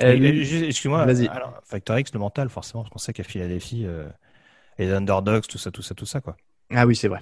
Euh, 0.02 0.12
excuse-moi, 0.12 1.06
Factor 1.64 1.98
X, 1.98 2.12
le 2.12 2.20
mental, 2.20 2.50
forcément, 2.50 2.82
parce 2.82 2.92
qu'on 2.92 2.98
sait 2.98 3.14
qu'à 3.14 3.24
Philadelphie, 3.24 3.86
les 4.78 4.92
underdogs, 4.92 5.46
tout 5.46 5.58
ça, 5.58 5.70
tout 5.70 5.82
ça, 5.82 5.94
tout 5.94 6.06
ça, 6.06 6.20
quoi. 6.20 6.36
Ah 6.70 6.86
oui, 6.86 6.94
c'est 6.94 7.08
vrai. 7.08 7.20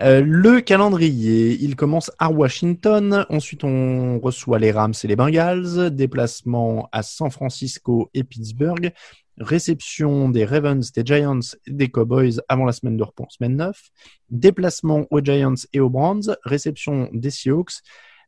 Euh, 0.00 0.20
le 0.20 0.60
calendrier, 0.60 1.56
il 1.60 1.76
commence 1.76 2.10
à 2.18 2.28
Washington. 2.30 3.24
Ensuite, 3.28 3.62
on 3.62 4.18
reçoit 4.18 4.58
les 4.58 4.72
Rams 4.72 4.94
et 5.02 5.06
les 5.06 5.14
Bengals. 5.14 5.90
Déplacement 5.90 6.88
à 6.90 7.04
San 7.04 7.30
Francisco 7.30 8.10
et 8.14 8.24
Pittsburgh. 8.24 8.92
Réception 9.38 10.28
des 10.28 10.44
Ravens, 10.44 10.92
des 10.92 11.02
Giants 11.04 11.40
et 11.66 11.70
des 11.70 11.88
Cowboys 11.88 12.40
avant 12.48 12.64
la 12.64 12.72
semaine 12.72 12.96
de 12.96 13.04
repos, 13.04 13.26
semaine 13.30 13.56
9. 13.56 13.80
Déplacement 14.28 15.06
aux 15.10 15.20
Giants 15.20 15.54
et 15.72 15.78
aux 15.78 15.88
Browns. 15.88 16.36
Réception 16.44 17.08
des 17.12 17.30
Seahawks. 17.30 17.82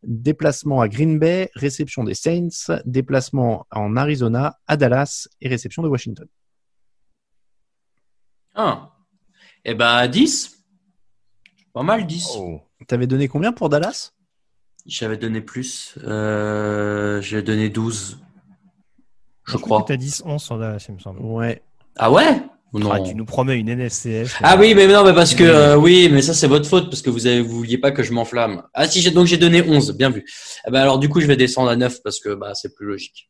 Déplacement 0.05 0.81
à 0.81 0.89
Green 0.89 1.19
Bay. 1.19 1.51
Réception 1.57 2.05
des 2.05 2.15
Saints. 2.15 2.79
Déplacement 2.85 3.67
en 3.73 3.97
Arizona, 3.97 4.59
à 4.69 4.77
Dallas 4.77 5.27
et 5.41 5.49
réception 5.49 5.83
de 5.83 5.89
Washington. 5.89 6.29
Ah. 8.55 8.93
Eh 9.65 9.75
ben, 9.75 10.07
10. 10.09 10.65
Pas 11.73 11.83
mal, 11.83 12.07
10. 12.07 12.29
Oh. 12.37 12.61
T'avais 12.87 13.07
donné 13.07 13.29
combien 13.29 13.53
pour 13.53 13.69
Dallas? 13.69 14.13
J'avais 14.87 15.17
donné 15.17 15.41
plus. 15.41 15.95
Euh, 16.05 17.21
J'ai 17.23 17.43
donné 17.43 17.69
12. 17.69 18.19
Je 19.45 19.57
crois. 19.57 19.85
Tu 19.87 19.93
as 19.93 19.97
10, 19.97 20.23
11 20.27 20.43
sur 20.43 20.59
Dallas, 20.59 20.85
il 20.89 20.95
me 20.95 20.99
semble. 20.99 21.21
Ouais. 21.21 21.63
Ah 21.97 22.11
ouais? 22.11 22.43
Non 22.75 22.91
Ah, 22.91 23.01
tu 23.01 23.15
nous 23.15 23.27
promets 23.27 23.59
une 23.59 23.69
NFCS. 23.69 24.37
Ah 24.43 24.57
oui, 24.59 24.75
mais 24.75 24.87
non, 24.87 25.05
mais 25.05 25.13
parce 25.13 25.35
que 25.35 25.45
euh, 25.45 25.77
oui, 25.77 26.09
mais 26.11 26.23
ça 26.23 26.33
c'est 26.33 26.47
votre 26.47 26.67
faute 26.67 26.89
parce 26.89 27.03
que 27.03 27.11
vous 27.11 27.27
avez, 27.27 27.43
vous 27.43 27.55
vouliez 27.57 27.77
pas 27.77 27.91
que 27.91 28.03
je 28.03 28.13
m'enflamme. 28.13 28.63
Ah 28.73 28.89
si, 28.89 29.03
j'ai 29.03 29.11
donc 29.11 29.27
j'ai 29.27 29.37
donné 29.37 29.63
11, 29.63 29.93
bien 29.93 30.09
vu. 30.09 30.25
Eh 30.67 30.71
ben 30.71 30.81
alors 30.81 30.99
du 30.99 31.11
coup, 31.11 31.21
je 31.21 31.27
vais 31.27 31.37
descendre 31.37 31.69
à 31.69 31.77
9 31.77 32.03
parce 32.03 32.19
que 32.19 32.35
bah 32.35 32.55
c'est 32.55 32.75
plus 32.75 32.87
logique. 32.87 33.29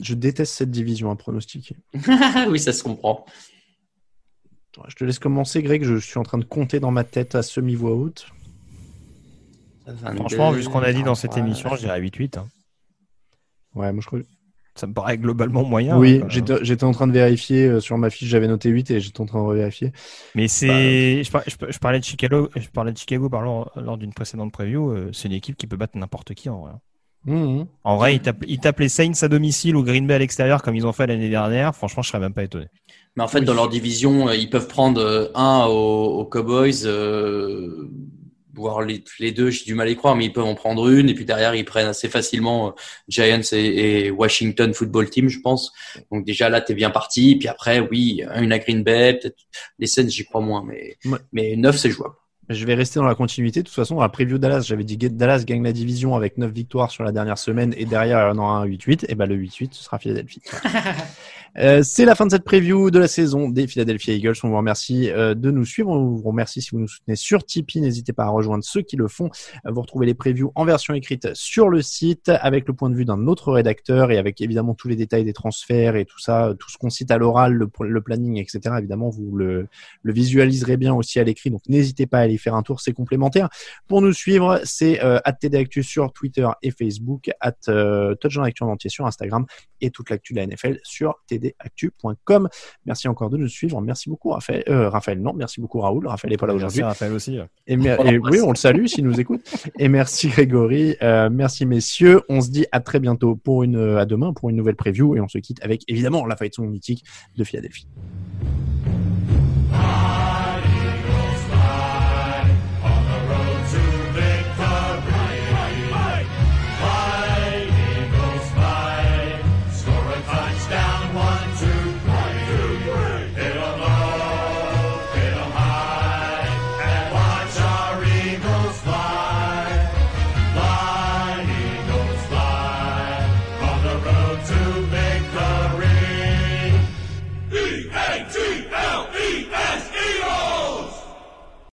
Je 0.00 0.14
déteste 0.14 0.54
cette 0.54 0.70
division 0.70 1.10
à 1.10 1.16
pronostiquer. 1.16 1.76
oui, 2.48 2.60
ça 2.60 2.72
se 2.72 2.84
comprend. 2.84 3.26
Je 4.88 4.94
te 4.96 5.04
laisse 5.04 5.18
commencer, 5.18 5.62
Greg. 5.62 5.82
Je 5.84 5.96
suis 5.96 6.18
en 6.18 6.22
train 6.22 6.38
de 6.38 6.44
compter 6.44 6.80
dans 6.80 6.90
ma 6.90 7.04
tête 7.04 7.34
à 7.34 7.42
semi-voix 7.42 7.92
haute. 7.92 8.26
Franchement, 10.16 10.50
vu 10.50 10.62
ce 10.62 10.68
qu'on 10.68 10.80
a 10.82 10.92
dit 10.92 11.02
dans 11.02 11.14
cette 11.14 11.36
émission, 11.36 11.74
je 11.76 11.80
dirais 11.80 12.00
8-8. 12.00 12.38
hein. 12.38 12.46
Ouais, 13.74 13.92
moi 13.92 14.00
je 14.02 14.06
crois. 14.06 14.18
Ça 14.74 14.86
me 14.86 14.92
paraît 14.92 15.16
globalement 15.16 15.64
moyen. 15.64 15.96
oui, 15.98 16.20
hein. 16.22 16.58
j'étais 16.62 16.84
en 16.84 16.92
train 16.92 17.06
de 17.06 17.12
vérifier 17.12 17.66
euh, 17.66 17.80
sur 17.80 17.96
ma 17.96 18.10
fiche, 18.10 18.28
j'avais 18.28 18.46
noté 18.48 18.68
8 18.68 18.90
et 18.90 19.00
j'étais 19.00 19.20
en 19.22 19.26
train 19.26 19.40
de 19.40 19.46
revérifier. 19.46 19.90
Mais 20.34 20.48
c'est, 20.48 21.22
je, 21.24 21.30
par- 21.30 21.42
je 21.46 21.56
par- 21.56 21.72
je 21.72 21.78
parlais 21.78 21.98
de 21.98 22.04
Chicago, 22.04 22.50
je 22.54 22.68
parlais 22.68 22.92
de 22.92 22.98
Chicago 22.98 23.30
pardon, 23.30 23.64
lors 23.76 23.96
d'une 23.96 24.12
précédente 24.12 24.52
preview. 24.52 24.90
euh, 24.90 25.10
C'est 25.14 25.28
une 25.28 25.34
équipe 25.34 25.56
qui 25.56 25.66
peut 25.66 25.76
battre 25.78 25.96
n'importe 25.96 26.34
qui 26.34 26.50
en 26.50 26.60
vrai. 26.60 26.72
Mhm. 27.24 27.66
En 27.84 27.96
vrai, 27.96 28.16
ils 28.16 28.20
tapent, 28.20 28.44
ils 28.46 28.58
tapent 28.60 28.80
les 28.80 28.88
Saints 28.90 29.22
à 29.22 29.28
domicile 29.28 29.76
ou 29.76 29.82
Green 29.82 30.06
Bay 30.06 30.14
à 30.14 30.18
l'extérieur 30.18 30.62
comme 30.62 30.76
ils 30.76 30.86
ont 30.86 30.92
fait 30.92 31.06
l'année 31.06 31.30
dernière. 31.30 31.74
Franchement, 31.74 32.02
je 32.02 32.08
serais 32.08 32.20
même 32.20 32.34
pas 32.34 32.44
étonné. 32.44 32.66
Mais 33.16 33.22
en 33.22 33.28
fait, 33.28 33.40
dans 33.40 33.54
leur 33.54 33.68
division, 33.68 34.28
euh, 34.28 34.36
ils 34.36 34.50
peuvent 34.50 34.68
prendre 34.68 35.00
euh, 35.00 35.28
un 35.34 35.64
aux, 35.66 36.20
aux 36.20 36.24
Cowboys, 36.26 36.84
euh, 36.84 37.88
voire 38.54 38.82
les, 38.82 39.02
les 39.20 39.32
deux. 39.32 39.50
J'ai 39.50 39.64
du 39.64 39.74
mal 39.74 39.88
à 39.88 39.90
y 39.90 39.96
croire, 39.96 40.16
mais 40.16 40.26
ils 40.26 40.32
peuvent 40.32 40.44
en 40.44 40.54
prendre 40.54 40.88
une. 40.88 41.08
Et 41.08 41.14
puis 41.14 41.24
derrière, 41.24 41.54
ils 41.54 41.64
prennent 41.64 41.88
assez 41.88 42.08
facilement 42.08 42.68
euh, 42.68 42.70
Giants 43.08 43.40
et, 43.52 44.06
et 44.06 44.10
Washington 44.10 44.72
Football 44.74 45.08
Team, 45.10 45.28
je 45.28 45.40
pense. 45.40 45.72
Donc 46.12 46.24
déjà 46.26 46.48
là, 46.50 46.60
t'es 46.60 46.74
bien 46.74 46.90
parti. 46.90 47.36
Puis 47.36 47.48
après, 47.48 47.80
oui, 47.80 48.22
une 48.36 48.52
à 48.52 48.58
Green 48.58 48.82
Bay, 48.82 49.18
peut-être 49.20 49.36
les 49.78 49.86
Saints, 49.86 50.08
j'y 50.08 50.24
crois 50.24 50.40
moins, 50.40 50.62
mais 50.66 50.96
Ouais. 51.06 51.18
mais 51.32 51.56
9 51.56 51.76
c'est 51.76 51.90
jouable. 51.90 52.14
Je 52.48 52.64
vais 52.64 52.74
rester 52.74 53.00
dans 53.00 53.06
la 53.06 53.16
continuité. 53.16 53.60
De 53.62 53.66
toute 53.66 53.74
façon, 53.74 53.96
dans 53.96 54.02
la 54.02 54.08
preview 54.08 54.38
Dallas, 54.38 54.60
j'avais 54.68 54.84
dit 54.84 54.96
que 54.96 55.08
Dallas 55.08 55.42
gagne 55.44 55.64
la 55.64 55.72
division 55.72 56.14
avec 56.14 56.38
9 56.38 56.52
victoires 56.52 56.92
sur 56.92 57.02
la 57.02 57.10
dernière 57.10 57.38
semaine 57.38 57.74
et 57.76 57.86
derrière, 57.86 58.20
il 58.28 58.28
y 58.28 58.38
en 58.38 58.38
aura 58.38 58.58
un 58.58 58.66
8-8. 58.66 59.06
Et 59.08 59.16
ben, 59.16 59.26
le 59.26 59.34
8-8, 59.36 59.70
ce 59.72 59.82
sera 59.82 59.98
Philadelphie. 59.98 60.42
Euh, 61.58 61.82
c'est 61.82 62.04
la 62.04 62.14
fin 62.14 62.26
de 62.26 62.30
cette 62.30 62.44
preview 62.44 62.90
de 62.90 62.98
la 62.98 63.08
saison 63.08 63.48
des 63.48 63.66
Philadelphia 63.66 64.12
Eagles. 64.12 64.34
On 64.42 64.48
vous 64.48 64.56
remercie 64.56 65.10
euh, 65.10 65.34
de 65.34 65.50
nous 65.50 65.64
suivre. 65.64 65.90
On 65.90 66.14
vous 66.14 66.28
remercie 66.28 66.60
si 66.60 66.70
vous 66.70 66.80
nous 66.80 66.88
soutenez 66.88 67.16
sur 67.16 67.44
Tipeee. 67.44 67.80
N'hésitez 67.80 68.12
pas 68.12 68.24
à 68.24 68.28
rejoindre 68.28 68.62
ceux 68.62 68.82
qui 68.82 68.96
le 68.96 69.08
font. 69.08 69.30
Euh, 69.64 69.70
Vous 69.70 69.80
retrouvez 69.80 70.04
les 70.04 70.14
previews 70.14 70.52
en 70.54 70.64
version 70.66 70.92
écrite 70.92 71.32
sur 71.34 71.70
le 71.70 71.80
site 71.80 72.28
avec 72.28 72.68
le 72.68 72.74
point 72.74 72.90
de 72.90 72.94
vue 72.94 73.06
d'un 73.06 73.26
autre 73.26 73.52
rédacteur 73.52 74.10
et 74.10 74.18
avec 74.18 74.40
évidemment 74.42 74.74
tous 74.74 74.88
les 74.88 74.96
détails 74.96 75.24
des 75.24 75.32
transferts 75.32 75.96
et 75.96 76.04
tout 76.04 76.18
ça, 76.18 76.54
tout 76.58 76.70
ce 76.70 76.76
qu'on 76.76 76.90
cite 76.90 77.10
à 77.10 77.16
l'oral, 77.16 77.54
le, 77.54 78.00
planning, 78.00 78.38
etc. 78.38 78.74
Évidemment, 78.78 79.08
vous 79.08 79.34
le, 79.36 79.68
visualiserez 80.04 80.76
bien 80.76 80.94
aussi 80.94 81.18
à 81.20 81.24
l'écrit. 81.24 81.50
Donc, 81.50 81.62
n'hésitez 81.68 82.06
pas 82.06 82.18
à 82.18 82.22
aller 82.22 82.36
faire 82.36 82.54
un 82.54 82.62
tour. 82.62 82.80
C'est 82.80 82.92
complémentaire. 82.92 83.48
Pour 83.88 84.02
nous 84.02 84.12
suivre, 84.12 84.60
c'est 84.64 85.02
euh, 85.02 85.18
@tdactu 85.40 85.82
sur 85.82 86.12
Twitter 86.12 86.48
et 86.62 86.70
Facebook, 86.70 87.30
at 87.40 87.54
en 87.68 88.66
entier 88.68 88.90
sur 88.90 89.06
Instagram 89.06 89.46
et 89.80 89.90
toute 89.90 90.10
l'actu 90.10 90.34
de 90.34 90.38
la 90.38 90.46
NFL 90.46 90.80
sur 90.82 91.22
tdactu.com. 91.54 92.48
Merci 92.84 93.08
encore 93.08 93.30
de 93.30 93.36
nous 93.36 93.48
suivre. 93.48 93.80
Merci 93.80 94.08
beaucoup, 94.08 94.30
Raphaël. 94.30 94.64
Euh, 94.68 94.88
Raphaël, 94.88 95.20
non, 95.20 95.32
merci 95.32 95.60
beaucoup, 95.60 95.80
Raoul. 95.80 96.06
Raphaël 96.06 96.30
n'est 96.30 96.36
pas 96.36 96.46
là 96.46 96.54
aujourd'hui. 96.54 96.80
Merci 96.80 96.88
Raphaël 96.88 97.12
aussi. 97.12 97.38
Et, 97.66 97.76
oui, 98.20 98.40
on 98.40 98.50
le 98.50 98.56
salue 98.56 98.86
s'il 98.86 99.04
nous 99.04 99.20
écoute. 99.20 99.42
Et 99.78 99.88
merci 99.88 100.28
Grégory, 100.28 100.96
Euh, 101.02 101.28
merci 101.30 101.66
messieurs. 101.66 102.22
On 102.28 102.40
se 102.40 102.50
dit 102.50 102.66
à 102.72 102.80
très 102.80 103.00
bientôt 103.00 103.36
pour 103.36 103.62
une, 103.62 103.96
à 103.96 104.04
demain 104.04 104.32
pour 104.32 104.50
une 104.50 104.56
nouvelle 104.56 104.76
preview 104.76 105.16
et 105.16 105.20
on 105.20 105.28
se 105.28 105.38
quitte 105.38 105.62
avec 105.62 105.82
évidemment 105.88 106.26
la 106.26 106.36
fight 106.36 106.54
song 106.54 106.68
mythique 106.68 107.04
de 107.36 107.44
Philadelphie. 107.44 107.86